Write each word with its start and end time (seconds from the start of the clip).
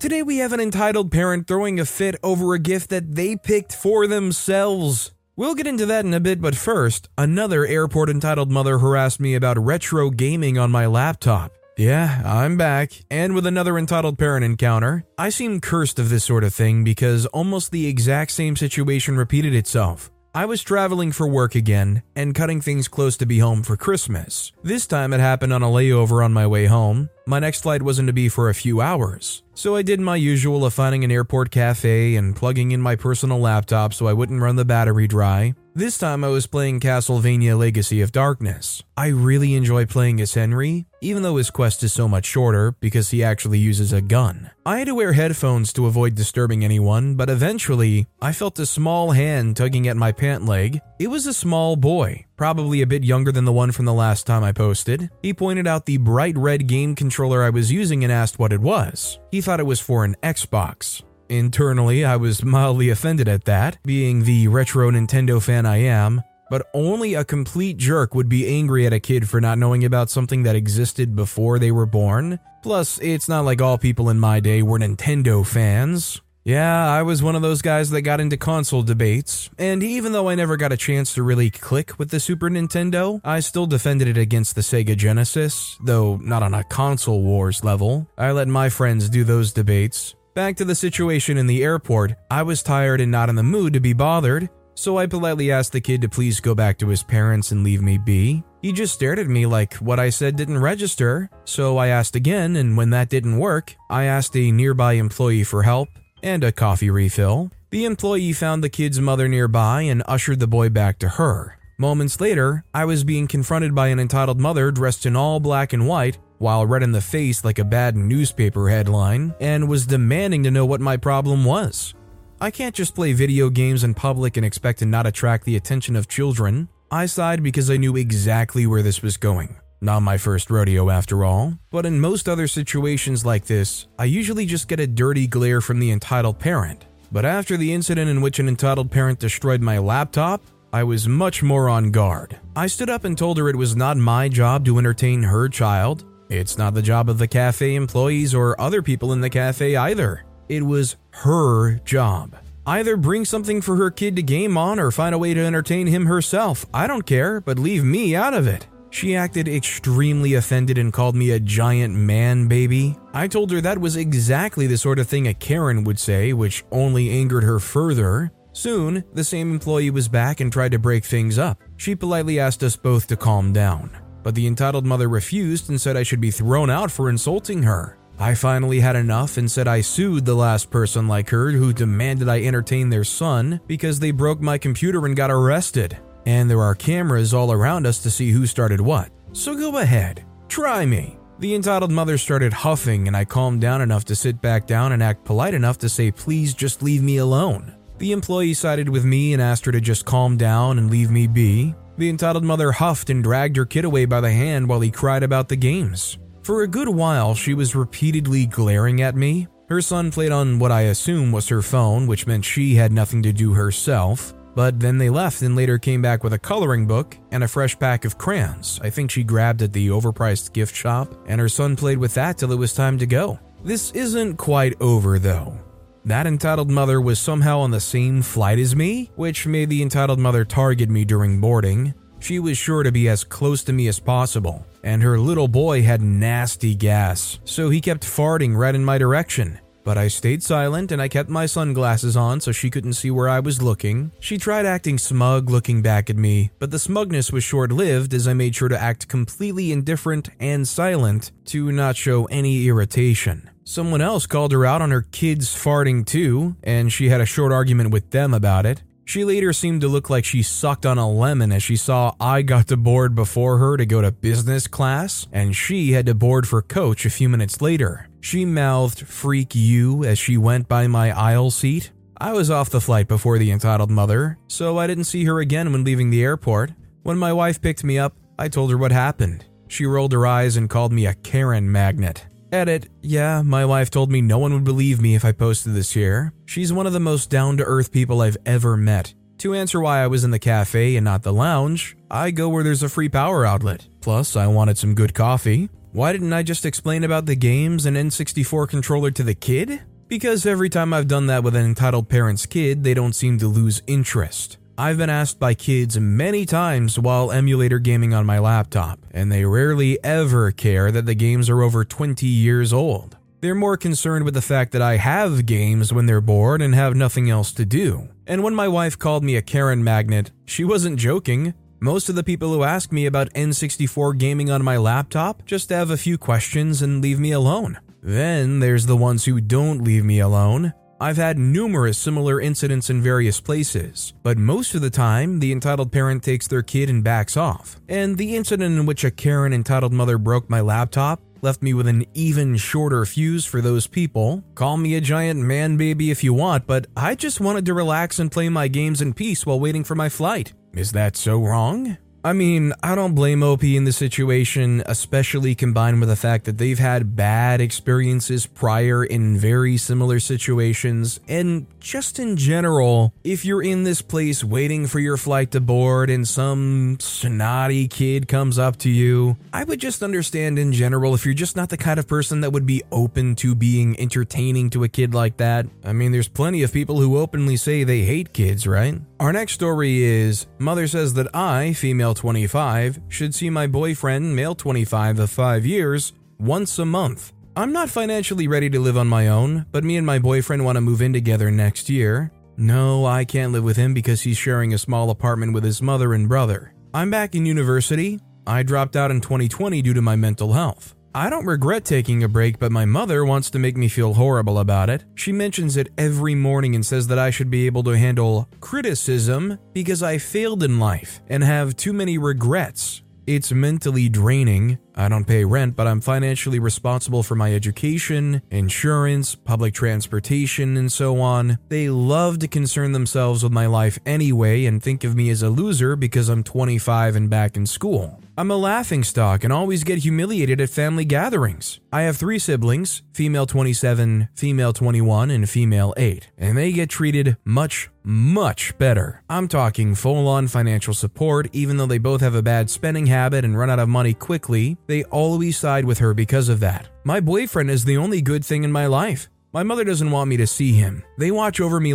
Today 0.00 0.22
we 0.22 0.38
have 0.38 0.52
an 0.52 0.60
entitled 0.60 1.10
parent 1.10 1.46
throwing 1.46 1.80
a 1.80 1.86
fit 1.86 2.16
over 2.22 2.52
a 2.52 2.58
gift 2.58 2.90
that 2.90 3.14
they 3.14 3.36
picked 3.36 3.74
for 3.74 4.06
themselves. 4.06 5.12
We'll 5.36 5.54
get 5.54 5.66
into 5.66 5.86
that 5.86 6.04
in 6.04 6.12
a 6.12 6.20
bit, 6.20 6.42
but 6.42 6.54
first, 6.54 7.08
another 7.16 7.64
airport 7.64 8.10
entitled 8.10 8.50
mother 8.50 8.78
harassed 8.78 9.18
me 9.18 9.34
about 9.34 9.56
retro 9.56 10.10
gaming 10.10 10.58
on 10.58 10.70
my 10.70 10.86
laptop. 10.86 11.52
Yeah, 11.78 12.22
I'm 12.24 12.56
back, 12.56 12.92
and 13.10 13.34
with 13.34 13.46
another 13.46 13.78
entitled 13.78 14.18
parent 14.18 14.44
encounter. 14.44 15.04
I 15.16 15.30
seem 15.30 15.60
cursed 15.60 15.98
of 15.98 16.08
this 16.08 16.24
sort 16.24 16.44
of 16.44 16.52
thing 16.52 16.84
because 16.84 17.26
almost 17.26 17.70
the 17.70 17.86
exact 17.86 18.32
same 18.32 18.56
situation 18.56 19.16
repeated 19.16 19.54
itself. 19.54 20.10
I 20.34 20.44
was 20.44 20.62
traveling 20.62 21.12
for 21.12 21.28
work 21.28 21.54
again 21.54 22.02
and 22.14 22.34
cutting 22.34 22.60
things 22.60 22.88
close 22.88 23.16
to 23.18 23.26
be 23.26 23.38
home 23.38 23.62
for 23.62 23.76
Christmas. 23.76 24.52
This 24.62 24.86
time 24.86 25.12
it 25.12 25.20
happened 25.20 25.52
on 25.52 25.62
a 25.62 25.68
layover 25.68 26.24
on 26.24 26.32
my 26.32 26.46
way 26.46 26.66
home. 26.66 27.08
My 27.26 27.38
next 27.38 27.62
flight 27.62 27.80
wasn't 27.80 28.08
to 28.08 28.12
be 28.12 28.28
for 28.28 28.50
a 28.50 28.54
few 28.54 28.82
hours. 28.82 29.42
So 29.54 29.76
I 29.76 29.82
did 29.82 29.98
my 29.98 30.16
usual 30.16 30.66
of 30.66 30.74
finding 30.74 31.04
an 31.04 31.10
airport 31.10 31.50
cafe 31.50 32.16
and 32.16 32.36
plugging 32.36 32.72
in 32.72 32.82
my 32.82 32.96
personal 32.96 33.38
laptop 33.38 33.94
so 33.94 34.06
I 34.06 34.12
wouldn't 34.12 34.42
run 34.42 34.56
the 34.56 34.64
battery 34.64 35.06
dry. 35.06 35.54
This 35.76 35.96
time 35.96 36.22
I 36.22 36.28
was 36.28 36.46
playing 36.46 36.80
Castlevania 36.80 37.58
Legacy 37.58 38.00
of 38.00 38.12
Darkness. 38.12 38.82
I 38.96 39.08
really 39.08 39.54
enjoy 39.54 39.86
playing 39.86 40.20
as 40.20 40.34
Henry, 40.34 40.86
even 41.00 41.22
though 41.22 41.36
his 41.36 41.50
quest 41.50 41.82
is 41.82 41.92
so 41.92 42.06
much 42.06 42.26
shorter 42.26 42.76
because 42.78 43.10
he 43.10 43.24
actually 43.24 43.58
uses 43.58 43.92
a 43.92 44.00
gun. 44.02 44.50
I 44.66 44.78
had 44.78 44.86
to 44.86 44.94
wear 44.94 45.14
headphones 45.14 45.72
to 45.72 45.86
avoid 45.86 46.14
disturbing 46.14 46.64
anyone, 46.64 47.14
but 47.14 47.30
eventually 47.30 48.06
I 48.20 48.32
felt 48.32 48.58
a 48.58 48.66
small 48.66 49.12
hand 49.12 49.56
tugging 49.56 49.88
at 49.88 49.96
my 49.96 50.12
pant 50.12 50.44
leg. 50.44 50.80
It 51.00 51.08
was 51.08 51.26
a 51.26 51.34
small 51.34 51.74
boy, 51.74 52.26
probably 52.36 52.82
a 52.82 52.86
bit 52.86 53.04
younger 53.04 53.32
than 53.32 53.44
the 53.44 53.52
one 53.52 53.72
from 53.72 53.84
the 53.84 53.92
last 53.92 54.26
time 54.26 54.44
I 54.44 54.52
posted. 54.52 55.10
He 55.22 55.32
pointed 55.32 55.66
out 55.66 55.86
the 55.86 55.98
bright 55.98 56.36
red 56.36 56.66
game 56.66 56.94
controller 56.94 57.42
I 57.42 57.50
was 57.50 57.72
using 57.72 58.04
and 58.04 58.12
asked 58.12 58.38
what 58.38 58.52
it 58.52 58.60
was. 58.60 59.18
He 59.30 59.40
thought 59.40 59.60
it 59.60 59.66
was 59.66 59.80
for 59.80 60.04
an 60.04 60.16
Xbox. 60.22 61.02
Internally, 61.28 62.04
I 62.04 62.16
was 62.16 62.44
mildly 62.44 62.90
offended 62.90 63.28
at 63.28 63.44
that, 63.44 63.78
being 63.84 64.24
the 64.24 64.48
retro 64.48 64.90
Nintendo 64.90 65.42
fan 65.42 65.64
I 65.64 65.78
am, 65.78 66.22
but 66.50 66.68
only 66.74 67.14
a 67.14 67.24
complete 67.24 67.78
jerk 67.78 68.14
would 68.14 68.28
be 68.28 68.46
angry 68.46 68.86
at 68.86 68.92
a 68.92 69.00
kid 69.00 69.28
for 69.28 69.40
not 69.40 69.58
knowing 69.58 69.84
about 69.84 70.10
something 70.10 70.42
that 70.42 70.54
existed 70.54 71.16
before 71.16 71.58
they 71.58 71.72
were 71.72 71.86
born. 71.86 72.38
Plus, 72.62 72.98
it's 73.00 73.28
not 73.28 73.44
like 73.44 73.60
all 73.60 73.78
people 73.78 74.10
in 74.10 74.18
my 74.18 74.40
day 74.40 74.62
were 74.62 74.78
Nintendo 74.78 75.46
fans. 75.46 76.20
Yeah, 76.46 76.90
I 76.90 77.00
was 77.00 77.22
one 77.22 77.36
of 77.36 77.40
those 77.40 77.62
guys 77.62 77.88
that 77.88 78.02
got 78.02 78.20
into 78.20 78.36
console 78.36 78.82
debates, 78.82 79.48
and 79.58 79.82
even 79.82 80.12
though 80.12 80.28
I 80.28 80.34
never 80.34 80.58
got 80.58 80.72
a 80.72 80.76
chance 80.76 81.14
to 81.14 81.22
really 81.22 81.48
click 81.48 81.98
with 81.98 82.10
the 82.10 82.20
Super 82.20 82.50
Nintendo, 82.50 83.18
I 83.24 83.40
still 83.40 83.64
defended 83.64 84.08
it 84.08 84.18
against 84.18 84.54
the 84.54 84.60
Sega 84.60 84.94
Genesis, 84.94 85.78
though 85.82 86.18
not 86.18 86.42
on 86.42 86.52
a 86.52 86.62
console 86.64 87.22
wars 87.22 87.64
level. 87.64 88.06
I 88.18 88.32
let 88.32 88.46
my 88.46 88.68
friends 88.68 89.08
do 89.08 89.24
those 89.24 89.54
debates. 89.54 90.16
Back 90.34 90.56
to 90.56 90.66
the 90.66 90.74
situation 90.74 91.38
in 91.38 91.46
the 91.46 91.64
airport, 91.64 92.12
I 92.30 92.42
was 92.42 92.62
tired 92.62 93.00
and 93.00 93.10
not 93.10 93.30
in 93.30 93.36
the 93.36 93.42
mood 93.42 93.72
to 93.72 93.80
be 93.80 93.94
bothered, 93.94 94.50
so 94.74 94.98
I 94.98 95.06
politely 95.06 95.50
asked 95.50 95.72
the 95.72 95.80
kid 95.80 96.02
to 96.02 96.10
please 96.10 96.40
go 96.40 96.54
back 96.54 96.76
to 96.80 96.88
his 96.88 97.02
parents 97.02 97.52
and 97.52 97.64
leave 97.64 97.80
me 97.80 97.96
be. 97.96 98.44
He 98.60 98.70
just 98.70 98.92
stared 98.92 99.18
at 99.18 99.28
me 99.28 99.46
like 99.46 99.76
what 99.76 99.98
I 99.98 100.10
said 100.10 100.36
didn't 100.36 100.58
register, 100.58 101.30
so 101.46 101.78
I 101.78 101.86
asked 101.86 102.16
again, 102.16 102.56
and 102.56 102.76
when 102.76 102.90
that 102.90 103.08
didn't 103.08 103.38
work, 103.38 103.74
I 103.88 104.04
asked 104.04 104.36
a 104.36 104.52
nearby 104.52 104.94
employee 104.94 105.44
for 105.44 105.62
help 105.62 105.88
and 106.24 106.42
a 106.42 106.50
coffee 106.50 106.90
refill. 106.90 107.52
The 107.70 107.84
employee 107.84 108.32
found 108.32 108.64
the 108.64 108.68
kid's 108.68 109.00
mother 109.00 109.28
nearby 109.28 109.82
and 109.82 110.02
ushered 110.08 110.40
the 110.40 110.48
boy 110.48 110.70
back 110.70 110.98
to 110.98 111.08
her. 111.10 111.56
Moments 111.78 112.20
later, 112.20 112.64
I 112.74 112.84
was 112.84 113.04
being 113.04 113.28
confronted 113.28 113.74
by 113.74 113.88
an 113.88 114.00
entitled 114.00 114.40
mother 114.40 114.72
dressed 114.72 115.06
in 115.06 115.14
all 115.14 115.38
black 115.38 115.72
and 115.72 115.86
white 115.86 116.18
while 116.38 116.66
red 116.66 116.82
in 116.82 116.92
the 116.92 117.00
face 117.00 117.44
like 117.44 117.58
a 117.58 117.64
bad 117.64 117.96
newspaper 117.96 118.68
headline, 118.68 119.34
and 119.40 119.68
was 119.68 119.86
demanding 119.86 120.42
to 120.42 120.50
know 120.50 120.66
what 120.66 120.80
my 120.80 120.96
problem 120.96 121.44
was. 121.44 121.94
I 122.40 122.50
can't 122.50 122.74
just 122.74 122.94
play 122.94 123.12
video 123.12 123.48
games 123.48 123.84
in 123.84 123.94
public 123.94 124.36
and 124.36 124.44
expect 124.44 124.80
to 124.80 124.86
not 124.86 125.06
attract 125.06 125.44
the 125.44 125.56
attention 125.56 125.96
of 125.96 126.08
children. 126.08 126.68
I 126.90 127.06
sighed 127.06 127.42
because 127.42 127.70
I 127.70 127.76
knew 127.78 127.96
exactly 127.96 128.66
where 128.66 128.82
this 128.82 129.02
was 129.02 129.16
going. 129.16 129.56
Not 129.84 130.00
my 130.00 130.16
first 130.16 130.50
rodeo 130.50 130.88
after 130.88 131.26
all, 131.26 131.58
but 131.68 131.84
in 131.84 132.00
most 132.00 132.26
other 132.26 132.48
situations 132.48 133.26
like 133.26 133.44
this, 133.44 133.86
I 133.98 134.06
usually 134.06 134.46
just 134.46 134.66
get 134.66 134.80
a 134.80 134.86
dirty 134.86 135.26
glare 135.26 135.60
from 135.60 135.78
the 135.78 135.90
entitled 135.90 136.38
parent. 136.38 136.86
But 137.12 137.26
after 137.26 137.58
the 137.58 137.70
incident 137.70 138.08
in 138.08 138.22
which 138.22 138.38
an 138.38 138.48
entitled 138.48 138.90
parent 138.90 139.18
destroyed 139.18 139.60
my 139.60 139.76
laptop, 139.76 140.40
I 140.72 140.84
was 140.84 141.06
much 141.06 141.42
more 141.42 141.68
on 141.68 141.90
guard. 141.90 142.40
I 142.56 142.66
stood 142.66 142.88
up 142.88 143.04
and 143.04 143.18
told 143.18 143.36
her 143.36 143.50
it 143.50 143.56
was 143.56 143.76
not 143.76 143.98
my 143.98 144.26
job 144.26 144.64
to 144.64 144.78
entertain 144.78 145.22
her 145.22 145.50
child, 145.50 146.06
it's 146.30 146.56
not 146.56 146.72
the 146.72 146.80
job 146.80 147.10
of 147.10 147.18
the 147.18 147.28
cafe 147.28 147.74
employees 147.74 148.34
or 148.34 148.58
other 148.58 148.80
people 148.80 149.12
in 149.12 149.20
the 149.20 149.28
cafe 149.28 149.76
either. 149.76 150.24
It 150.48 150.62
was 150.62 150.96
her 151.10 151.74
job. 151.80 152.34
Either 152.64 152.96
bring 152.96 153.26
something 153.26 153.60
for 153.60 153.76
her 153.76 153.90
kid 153.90 154.16
to 154.16 154.22
game 154.22 154.56
on 154.56 154.78
or 154.78 154.90
find 154.90 155.14
a 155.14 155.18
way 155.18 155.34
to 155.34 155.44
entertain 155.44 155.88
him 155.88 156.06
herself. 156.06 156.64
I 156.72 156.86
don't 156.86 157.04
care, 157.04 157.42
but 157.42 157.58
leave 157.58 157.84
me 157.84 158.16
out 158.16 158.32
of 158.32 158.46
it. 158.46 158.66
She 158.94 159.16
acted 159.16 159.48
extremely 159.48 160.34
offended 160.34 160.78
and 160.78 160.92
called 160.92 161.16
me 161.16 161.32
a 161.32 161.40
giant 161.40 161.94
man 161.94 162.48
baby. 162.48 162.96
I 163.12 163.28
told 163.28 163.50
her 163.50 163.60
that 163.60 163.78
was 163.78 163.96
exactly 163.96 164.66
the 164.66 164.78
sort 164.78 164.98
of 164.98 165.08
thing 165.08 165.26
a 165.28 165.34
Karen 165.34 165.84
would 165.84 165.98
say, 165.98 166.32
which 166.32 166.64
only 166.70 167.10
angered 167.10 167.44
her 167.44 167.58
further. 167.58 168.32
Soon, 168.52 169.02
the 169.12 169.24
same 169.24 169.50
employee 169.50 169.90
was 169.90 170.08
back 170.08 170.40
and 170.40 170.52
tried 170.52 170.72
to 170.72 170.78
break 170.78 171.04
things 171.04 171.38
up. 171.38 171.60
She 171.76 171.96
politely 171.96 172.38
asked 172.38 172.62
us 172.62 172.76
both 172.76 173.08
to 173.08 173.16
calm 173.16 173.52
down 173.52 173.90
but 174.24 174.34
the 174.34 174.48
entitled 174.48 174.86
mother 174.86 175.08
refused 175.08 175.68
and 175.68 175.80
said 175.80 175.96
I 175.96 176.02
should 176.02 176.20
be 176.20 176.32
thrown 176.32 176.70
out 176.70 176.90
for 176.90 177.08
insulting 177.08 177.62
her. 177.62 177.98
I 178.18 178.34
finally 178.34 178.80
had 178.80 178.96
enough 178.96 179.36
and 179.36 179.50
said 179.50 179.68
I 179.68 179.82
sued 179.82 180.24
the 180.24 180.34
last 180.34 180.70
person 180.70 181.06
like 181.06 181.28
her 181.30 181.50
who 181.50 181.72
demanded 181.72 182.28
I 182.28 182.42
entertain 182.42 182.88
their 182.88 183.04
son 183.04 183.60
because 183.66 184.00
they 184.00 184.12
broke 184.12 184.40
my 184.40 184.56
computer 184.56 185.04
and 185.04 185.14
got 185.14 185.30
arrested. 185.30 185.98
And 186.26 186.50
there 186.50 186.62
are 186.62 186.74
cameras 186.74 187.34
all 187.34 187.52
around 187.52 187.86
us 187.86 187.98
to 188.02 188.10
see 188.10 188.30
who 188.30 188.46
started 188.46 188.80
what. 188.80 189.10
So 189.32 189.54
go 189.54 189.78
ahead, 189.78 190.24
try 190.48 190.86
me. 190.86 191.18
The 191.40 191.54
entitled 191.54 191.90
mother 191.90 192.16
started 192.16 192.52
huffing, 192.52 193.08
and 193.08 193.16
I 193.16 193.24
calmed 193.24 193.60
down 193.60 193.82
enough 193.82 194.04
to 194.06 194.16
sit 194.16 194.40
back 194.40 194.66
down 194.66 194.92
and 194.92 195.02
act 195.02 195.24
polite 195.24 195.54
enough 195.54 195.78
to 195.78 195.88
say, 195.88 196.10
Please 196.10 196.54
just 196.54 196.82
leave 196.82 197.02
me 197.02 197.16
alone. 197.16 197.74
The 197.98 198.12
employee 198.12 198.54
sided 198.54 198.88
with 198.88 199.04
me 199.04 199.32
and 199.32 199.42
asked 199.42 199.64
her 199.66 199.72
to 199.72 199.80
just 199.80 200.04
calm 200.04 200.36
down 200.36 200.78
and 200.78 200.90
leave 200.90 201.10
me 201.10 201.26
be. 201.26 201.74
The 201.96 202.08
entitled 202.08 202.44
mother 202.44 202.72
huffed 202.72 203.10
and 203.10 203.22
dragged 203.22 203.56
her 203.56 203.66
kid 203.66 203.84
away 203.84 204.04
by 204.04 204.20
the 204.20 204.30
hand 204.30 204.68
while 204.68 204.80
he 204.80 204.90
cried 204.90 205.22
about 205.22 205.48
the 205.48 205.56
games. 205.56 206.18
For 206.42 206.62
a 206.62 206.68
good 206.68 206.88
while, 206.88 207.34
she 207.34 207.54
was 207.54 207.74
repeatedly 207.74 208.46
glaring 208.46 209.00
at 209.00 209.16
me. 209.16 209.48
Her 209.68 209.80
son 209.80 210.10
played 210.10 210.32
on 210.32 210.58
what 210.58 210.72
I 210.72 210.82
assume 210.82 211.32
was 211.32 211.48
her 211.48 211.62
phone, 211.62 212.06
which 212.06 212.26
meant 212.26 212.44
she 212.44 212.74
had 212.74 212.92
nothing 212.92 213.22
to 213.22 213.32
do 213.32 213.54
herself. 213.54 214.34
But 214.54 214.80
then 214.80 214.98
they 214.98 215.10
left 215.10 215.42
and 215.42 215.56
later 215.56 215.78
came 215.78 216.00
back 216.00 216.22
with 216.22 216.32
a 216.32 216.38
coloring 216.38 216.86
book 216.86 217.16
and 217.32 217.42
a 217.42 217.48
fresh 217.48 217.78
pack 217.78 218.04
of 218.04 218.18
crayons. 218.18 218.78
I 218.82 218.90
think 218.90 219.10
she 219.10 219.24
grabbed 219.24 219.62
at 219.62 219.72
the 219.72 219.88
overpriced 219.88 220.52
gift 220.52 220.74
shop, 220.74 221.14
and 221.26 221.40
her 221.40 221.48
son 221.48 221.76
played 221.76 221.98
with 221.98 222.14
that 222.14 222.38
till 222.38 222.52
it 222.52 222.58
was 222.58 222.72
time 222.72 222.98
to 222.98 223.06
go. 223.06 223.38
This 223.64 223.90
isn't 223.92 224.36
quite 224.36 224.80
over 224.80 225.18
though. 225.18 225.58
That 226.04 226.26
entitled 226.26 226.70
mother 226.70 227.00
was 227.00 227.18
somehow 227.18 227.60
on 227.60 227.70
the 227.70 227.80
same 227.80 228.20
flight 228.20 228.58
as 228.58 228.76
me, 228.76 229.10
which 229.16 229.46
made 229.46 229.70
the 229.70 229.82
entitled 229.82 230.18
mother 230.18 230.44
target 230.44 230.90
me 230.90 231.04
during 231.06 231.40
boarding. 231.40 231.94
She 232.20 232.38
was 232.38 232.58
sure 232.58 232.82
to 232.82 232.92
be 232.92 233.08
as 233.08 233.24
close 233.24 233.64
to 233.64 233.72
me 233.72 233.88
as 233.88 234.00
possible, 234.00 234.66
and 234.82 235.02
her 235.02 235.18
little 235.18 235.48
boy 235.48 235.82
had 235.82 236.02
nasty 236.02 236.74
gas, 236.74 237.38
so 237.44 237.70
he 237.70 237.80
kept 237.80 238.04
farting 238.04 238.54
right 238.54 238.74
in 238.74 238.84
my 238.84 238.98
direction. 238.98 239.58
But 239.84 239.98
I 239.98 240.08
stayed 240.08 240.42
silent 240.42 240.90
and 240.90 241.00
I 241.00 241.08
kept 241.08 241.28
my 241.28 241.46
sunglasses 241.46 242.16
on 242.16 242.40
so 242.40 242.52
she 242.52 242.70
couldn't 242.70 242.94
see 242.94 243.10
where 243.10 243.28
I 243.28 243.40
was 243.40 243.62
looking. 243.62 244.12
She 244.18 244.38
tried 244.38 244.64
acting 244.64 244.98
smug 244.98 245.50
looking 245.50 245.82
back 245.82 246.08
at 246.08 246.16
me, 246.16 246.50
but 246.58 246.70
the 246.70 246.78
smugness 246.78 247.30
was 247.30 247.44
short 247.44 247.70
lived 247.70 248.14
as 248.14 248.26
I 248.26 248.32
made 248.32 248.56
sure 248.56 248.68
to 248.68 248.80
act 248.80 249.08
completely 249.08 249.72
indifferent 249.72 250.30
and 250.40 250.66
silent 250.66 251.30
to 251.46 251.70
not 251.70 251.96
show 251.96 252.24
any 252.26 252.66
irritation. 252.66 253.50
Someone 253.64 254.00
else 254.00 254.26
called 254.26 254.52
her 254.52 254.64
out 254.66 254.82
on 254.82 254.90
her 254.90 255.02
kids 255.02 255.54
farting 255.54 256.06
too, 256.06 256.56
and 256.62 256.92
she 256.92 257.08
had 257.08 257.20
a 257.20 257.26
short 257.26 257.52
argument 257.52 257.90
with 257.90 258.10
them 258.10 258.34
about 258.34 258.66
it. 258.66 258.82
She 259.06 259.24
later 259.24 259.52
seemed 259.52 259.82
to 259.82 259.88
look 259.88 260.08
like 260.08 260.24
she 260.24 260.42
sucked 260.42 260.86
on 260.86 260.96
a 260.96 261.10
lemon 261.10 261.52
as 261.52 261.62
she 261.62 261.76
saw 261.76 262.14
I 262.18 262.40
got 262.42 262.68
to 262.68 262.76
board 262.76 263.14
before 263.14 263.58
her 263.58 263.76
to 263.76 263.84
go 263.84 264.00
to 264.00 264.10
business 264.10 264.66
class, 264.66 265.26
and 265.30 265.54
she 265.54 265.92
had 265.92 266.06
to 266.06 266.14
board 266.14 266.48
for 266.48 266.62
coach 266.62 267.04
a 267.04 267.10
few 267.10 267.28
minutes 267.28 267.60
later. 267.60 268.08
She 268.24 268.46
mouthed, 268.46 269.00
Freak 269.00 269.54
you, 269.54 270.02
as 270.02 270.18
she 270.18 270.38
went 270.38 270.66
by 270.66 270.86
my 270.86 271.10
aisle 271.10 271.50
seat. 271.50 271.92
I 272.16 272.32
was 272.32 272.50
off 272.50 272.70
the 272.70 272.80
flight 272.80 273.06
before 273.06 273.36
the 273.36 273.50
entitled 273.50 273.90
mother, 273.90 274.38
so 274.46 274.78
I 274.78 274.86
didn't 274.86 275.04
see 275.04 275.24
her 275.24 275.40
again 275.40 275.70
when 275.70 275.84
leaving 275.84 276.08
the 276.08 276.24
airport. 276.24 276.72
When 277.02 277.18
my 277.18 277.34
wife 277.34 277.60
picked 277.60 277.84
me 277.84 277.98
up, 277.98 278.16
I 278.38 278.48
told 278.48 278.70
her 278.70 278.78
what 278.78 278.92
happened. 278.92 279.44
She 279.68 279.84
rolled 279.84 280.12
her 280.12 280.26
eyes 280.26 280.56
and 280.56 280.70
called 280.70 280.90
me 280.90 281.04
a 281.04 281.12
Karen 281.12 281.70
magnet. 281.70 282.26
Edit, 282.50 282.88
yeah, 283.02 283.42
my 283.42 283.66
wife 283.66 283.90
told 283.90 284.10
me 284.10 284.22
no 284.22 284.38
one 284.38 284.54
would 284.54 284.64
believe 284.64 285.02
me 285.02 285.14
if 285.14 285.26
I 285.26 285.32
posted 285.32 285.74
this 285.74 285.92
here. 285.92 286.32
She's 286.46 286.72
one 286.72 286.86
of 286.86 286.94
the 286.94 287.00
most 287.00 287.28
down 287.28 287.58
to 287.58 287.64
earth 287.64 287.92
people 287.92 288.22
I've 288.22 288.38
ever 288.46 288.74
met. 288.74 289.12
To 289.40 289.52
answer 289.52 289.82
why 289.82 290.02
I 290.02 290.06
was 290.06 290.24
in 290.24 290.30
the 290.30 290.38
cafe 290.38 290.96
and 290.96 291.04
not 291.04 291.24
the 291.24 291.32
lounge, 291.34 291.94
I 292.10 292.30
go 292.30 292.48
where 292.48 292.64
there's 292.64 292.82
a 292.82 292.88
free 292.88 293.10
power 293.10 293.44
outlet. 293.44 293.86
Plus, 294.00 294.34
I 294.34 294.46
wanted 294.46 294.78
some 294.78 294.94
good 294.94 295.12
coffee. 295.12 295.68
Why 295.94 296.10
didn't 296.10 296.32
I 296.32 296.42
just 296.42 296.66
explain 296.66 297.04
about 297.04 297.26
the 297.26 297.36
games 297.36 297.86
and 297.86 297.96
N64 297.96 298.68
controller 298.68 299.12
to 299.12 299.22
the 299.22 299.32
kid? 299.32 299.82
Because 300.08 300.44
every 300.44 300.68
time 300.68 300.92
I've 300.92 301.06
done 301.06 301.28
that 301.28 301.44
with 301.44 301.54
an 301.54 301.64
entitled 301.64 302.08
parent's 302.08 302.46
kid, 302.46 302.82
they 302.82 302.94
don't 302.94 303.14
seem 303.14 303.38
to 303.38 303.46
lose 303.46 303.80
interest. 303.86 304.56
I've 304.76 304.98
been 304.98 305.08
asked 305.08 305.38
by 305.38 305.54
kids 305.54 305.96
many 305.96 306.46
times 306.46 306.98
while 306.98 307.30
emulator 307.30 307.78
gaming 307.78 308.12
on 308.12 308.26
my 308.26 308.40
laptop, 308.40 308.98
and 309.12 309.30
they 309.30 309.44
rarely 309.44 310.02
ever 310.02 310.50
care 310.50 310.90
that 310.90 311.06
the 311.06 311.14
games 311.14 311.48
are 311.48 311.62
over 311.62 311.84
20 311.84 312.26
years 312.26 312.72
old. 312.72 313.16
They're 313.40 313.54
more 313.54 313.76
concerned 313.76 314.24
with 314.24 314.34
the 314.34 314.42
fact 314.42 314.72
that 314.72 314.82
I 314.82 314.96
have 314.96 315.46
games 315.46 315.92
when 315.92 316.06
they're 316.06 316.20
bored 316.20 316.60
and 316.60 316.74
have 316.74 316.96
nothing 316.96 317.30
else 317.30 317.52
to 317.52 317.64
do. 317.64 318.08
And 318.26 318.42
when 318.42 318.56
my 318.56 318.66
wife 318.66 318.98
called 318.98 319.22
me 319.22 319.36
a 319.36 319.42
Karen 319.42 319.84
magnet, 319.84 320.32
she 320.44 320.64
wasn't 320.64 320.98
joking. 320.98 321.54
Most 321.84 322.08
of 322.08 322.14
the 322.14 322.24
people 322.24 322.50
who 322.50 322.62
ask 322.62 322.92
me 322.92 323.04
about 323.04 323.30
N64 323.34 324.16
gaming 324.16 324.50
on 324.50 324.64
my 324.64 324.78
laptop 324.78 325.44
just 325.44 325.68
have 325.68 325.90
a 325.90 325.98
few 325.98 326.16
questions 326.16 326.80
and 326.80 327.02
leave 327.02 327.20
me 327.20 327.30
alone. 327.30 327.78
Then 328.02 328.60
there's 328.60 328.86
the 328.86 328.96
ones 328.96 329.26
who 329.26 329.38
don't 329.38 329.84
leave 329.84 330.02
me 330.02 330.18
alone. 330.18 330.72
I've 330.98 331.18
had 331.18 331.38
numerous 331.38 331.98
similar 331.98 332.40
incidents 332.40 332.88
in 332.88 333.02
various 333.02 333.38
places, 333.38 334.14
but 334.22 334.38
most 334.38 334.74
of 334.74 334.80
the 334.80 334.88
time, 334.88 335.40
the 335.40 335.52
entitled 335.52 335.92
parent 335.92 336.22
takes 336.22 336.48
their 336.48 336.62
kid 336.62 336.88
and 336.88 337.04
backs 337.04 337.36
off. 337.36 337.78
And 337.86 338.16
the 338.16 338.34
incident 338.34 338.78
in 338.78 338.86
which 338.86 339.04
a 339.04 339.10
Karen 339.10 339.52
entitled 339.52 339.92
mother 339.92 340.16
broke 340.16 340.48
my 340.48 340.62
laptop 340.62 341.20
left 341.42 341.62
me 341.62 341.74
with 341.74 341.86
an 341.86 342.06
even 342.14 342.56
shorter 342.56 343.04
fuse 343.04 343.44
for 343.44 343.60
those 343.60 343.86
people. 343.86 344.42
Call 344.54 344.78
me 344.78 344.94
a 344.94 345.02
giant 345.02 345.40
man 345.40 345.76
baby 345.76 346.10
if 346.10 346.24
you 346.24 346.32
want, 346.32 346.66
but 346.66 346.86
I 346.96 347.14
just 347.14 347.42
wanted 347.42 347.66
to 347.66 347.74
relax 347.74 348.18
and 348.18 348.32
play 348.32 348.48
my 348.48 348.68
games 348.68 349.02
in 349.02 349.12
peace 349.12 349.44
while 349.44 349.60
waiting 349.60 349.84
for 349.84 349.94
my 349.94 350.08
flight. 350.08 350.54
Is 350.76 350.92
that 350.92 351.16
so 351.16 351.42
wrong? 351.42 351.98
I 352.24 352.32
mean, 352.32 352.72
I 352.82 352.94
don't 352.94 353.14
blame 353.14 353.42
OP 353.42 353.62
in 353.62 353.84
the 353.84 353.92
situation, 353.92 354.82
especially 354.86 355.54
combined 355.54 356.00
with 356.00 356.08
the 356.08 356.16
fact 356.16 356.46
that 356.46 356.56
they've 356.56 356.78
had 356.78 357.14
bad 357.14 357.60
experiences 357.60 358.46
prior 358.46 359.04
in 359.04 359.36
very 359.36 359.76
similar 359.76 360.18
situations. 360.20 361.20
And 361.28 361.66
just 361.84 362.18
in 362.18 362.34
general, 362.34 363.12
if 363.24 363.44
you're 363.44 363.62
in 363.62 363.84
this 363.84 364.00
place 364.00 364.42
waiting 364.42 364.86
for 364.86 364.98
your 364.98 365.18
flight 365.18 365.50
to 365.50 365.60
board 365.60 366.08
and 366.08 366.26
some 366.26 366.96
snotty 366.98 367.86
kid 367.86 368.26
comes 368.26 368.58
up 368.58 368.78
to 368.78 368.88
you, 368.88 369.36
I 369.52 369.64
would 369.64 369.80
just 369.80 370.02
understand 370.02 370.58
in 370.58 370.72
general 370.72 371.14
if 371.14 371.26
you're 371.26 371.34
just 371.34 371.56
not 371.56 371.68
the 371.68 371.76
kind 371.76 371.98
of 371.98 372.08
person 372.08 372.40
that 372.40 372.52
would 372.52 372.64
be 372.64 372.82
open 372.90 373.34
to 373.36 373.54
being 373.54 374.00
entertaining 374.00 374.70
to 374.70 374.84
a 374.84 374.88
kid 374.88 375.12
like 375.12 375.36
that. 375.36 375.66
I 375.84 375.92
mean, 375.92 376.10
there's 376.10 376.26
plenty 376.26 376.62
of 376.62 376.72
people 376.72 377.00
who 377.00 377.18
openly 377.18 377.58
say 377.58 377.84
they 377.84 378.00
hate 378.00 378.32
kids, 378.32 378.66
right? 378.66 378.98
Our 379.20 379.34
next 379.34 379.52
story 379.52 380.02
is 380.02 380.46
Mother 380.58 380.88
says 380.88 381.12
that 381.14 381.36
I, 381.36 381.74
female 381.74 382.14
25, 382.14 382.98
should 383.08 383.34
see 383.34 383.50
my 383.50 383.66
boyfriend, 383.66 384.34
male 384.34 384.54
25 384.54 385.18
of 385.18 385.30
5 385.30 385.66
years, 385.66 386.14
once 386.38 386.78
a 386.78 386.86
month. 386.86 387.34
I'm 387.56 387.72
not 387.72 387.88
financially 387.88 388.48
ready 388.48 388.68
to 388.70 388.80
live 388.80 388.98
on 388.98 389.06
my 389.06 389.28
own, 389.28 389.66
but 389.70 389.84
me 389.84 389.96
and 389.96 390.04
my 390.04 390.18
boyfriend 390.18 390.64
want 390.64 390.74
to 390.74 390.80
move 390.80 391.00
in 391.00 391.12
together 391.12 391.52
next 391.52 391.88
year. 391.88 392.32
No, 392.56 393.06
I 393.06 393.24
can't 393.24 393.52
live 393.52 393.62
with 393.62 393.76
him 393.76 393.94
because 393.94 394.22
he's 394.22 394.36
sharing 394.36 394.74
a 394.74 394.78
small 394.78 395.08
apartment 395.08 395.52
with 395.54 395.62
his 395.62 395.80
mother 395.80 396.14
and 396.14 396.28
brother. 396.28 396.74
I'm 396.92 397.10
back 397.10 397.36
in 397.36 397.46
university. 397.46 398.18
I 398.44 398.64
dropped 398.64 398.96
out 398.96 399.12
in 399.12 399.20
2020 399.20 399.82
due 399.82 399.94
to 399.94 400.02
my 400.02 400.16
mental 400.16 400.52
health. 400.52 400.96
I 401.14 401.30
don't 401.30 401.46
regret 401.46 401.84
taking 401.84 402.24
a 402.24 402.28
break, 402.28 402.58
but 402.58 402.72
my 402.72 402.86
mother 402.86 403.24
wants 403.24 403.50
to 403.50 403.60
make 403.60 403.76
me 403.76 403.86
feel 403.86 404.14
horrible 404.14 404.58
about 404.58 404.90
it. 404.90 405.04
She 405.14 405.30
mentions 405.30 405.76
it 405.76 405.90
every 405.96 406.34
morning 406.34 406.74
and 406.74 406.84
says 406.84 407.06
that 407.06 407.20
I 407.20 407.30
should 407.30 407.50
be 407.50 407.66
able 407.66 407.84
to 407.84 407.96
handle 407.96 408.48
criticism 408.60 409.60
because 409.72 410.02
I 410.02 410.18
failed 410.18 410.64
in 410.64 410.80
life 410.80 411.22
and 411.28 411.44
have 411.44 411.76
too 411.76 411.92
many 411.92 412.18
regrets. 412.18 413.03
It's 413.26 413.52
mentally 413.52 414.10
draining. 414.10 414.78
I 414.94 415.08
don't 415.08 415.24
pay 415.24 415.46
rent, 415.46 415.76
but 415.76 415.86
I'm 415.86 416.02
financially 416.02 416.58
responsible 416.58 417.22
for 417.22 417.34
my 417.34 417.54
education, 417.54 418.42
insurance, 418.50 419.34
public 419.34 419.72
transportation, 419.72 420.76
and 420.76 420.92
so 420.92 421.20
on. 421.20 421.58
They 421.68 421.88
love 421.88 422.38
to 422.40 422.48
concern 422.48 422.92
themselves 422.92 423.42
with 423.42 423.52
my 423.52 423.66
life 423.66 423.98
anyway 424.04 424.66
and 424.66 424.82
think 424.82 425.04
of 425.04 425.16
me 425.16 425.30
as 425.30 425.42
a 425.42 425.48
loser 425.48 425.96
because 425.96 426.28
I'm 426.28 426.44
25 426.44 427.16
and 427.16 427.30
back 427.30 427.56
in 427.56 427.66
school. 427.66 428.20
I'm 428.36 428.50
a 428.50 428.56
laughingstock 428.56 429.44
and 429.44 429.52
always 429.52 429.84
get 429.84 429.98
humiliated 429.98 430.60
at 430.60 430.68
family 430.68 431.04
gatherings. 431.04 431.78
I 431.92 432.02
have 432.02 432.16
three 432.16 432.40
siblings 432.40 433.02
female 433.12 433.46
27, 433.46 434.28
female 434.34 434.72
21, 434.72 435.30
and 435.30 435.48
female 435.48 435.94
8, 435.96 436.30
and 436.36 436.58
they 436.58 436.72
get 436.72 436.90
treated 436.90 437.36
much, 437.44 437.90
much 438.02 438.76
better. 438.76 439.22
I'm 439.30 439.46
talking 439.46 439.94
full 439.94 440.26
on 440.26 440.48
financial 440.48 440.94
support, 440.94 441.48
even 441.52 441.76
though 441.76 441.86
they 441.86 441.98
both 441.98 442.22
have 442.22 442.34
a 442.34 442.42
bad 442.42 442.70
spending 442.70 443.06
habit 443.06 443.44
and 443.44 443.56
run 443.56 443.70
out 443.70 443.78
of 443.78 443.88
money 443.88 444.14
quickly, 444.14 444.78
they 444.88 445.04
always 445.04 445.56
side 445.56 445.84
with 445.84 445.98
her 445.98 446.12
because 446.12 446.48
of 446.48 446.58
that. 446.58 446.88
My 447.04 447.20
boyfriend 447.20 447.70
is 447.70 447.84
the 447.84 447.98
only 447.98 448.20
good 448.20 448.44
thing 448.44 448.64
in 448.64 448.72
my 448.72 448.86
life. 448.86 449.28
My 449.52 449.62
mother 449.62 449.84
doesn't 449.84 450.10
want 450.10 450.28
me 450.28 450.36
to 450.38 450.46
see 450.48 450.72
him. 450.72 451.04
They 451.18 451.30
watch 451.30 451.60
over 451.60 451.78
me 451.78 451.94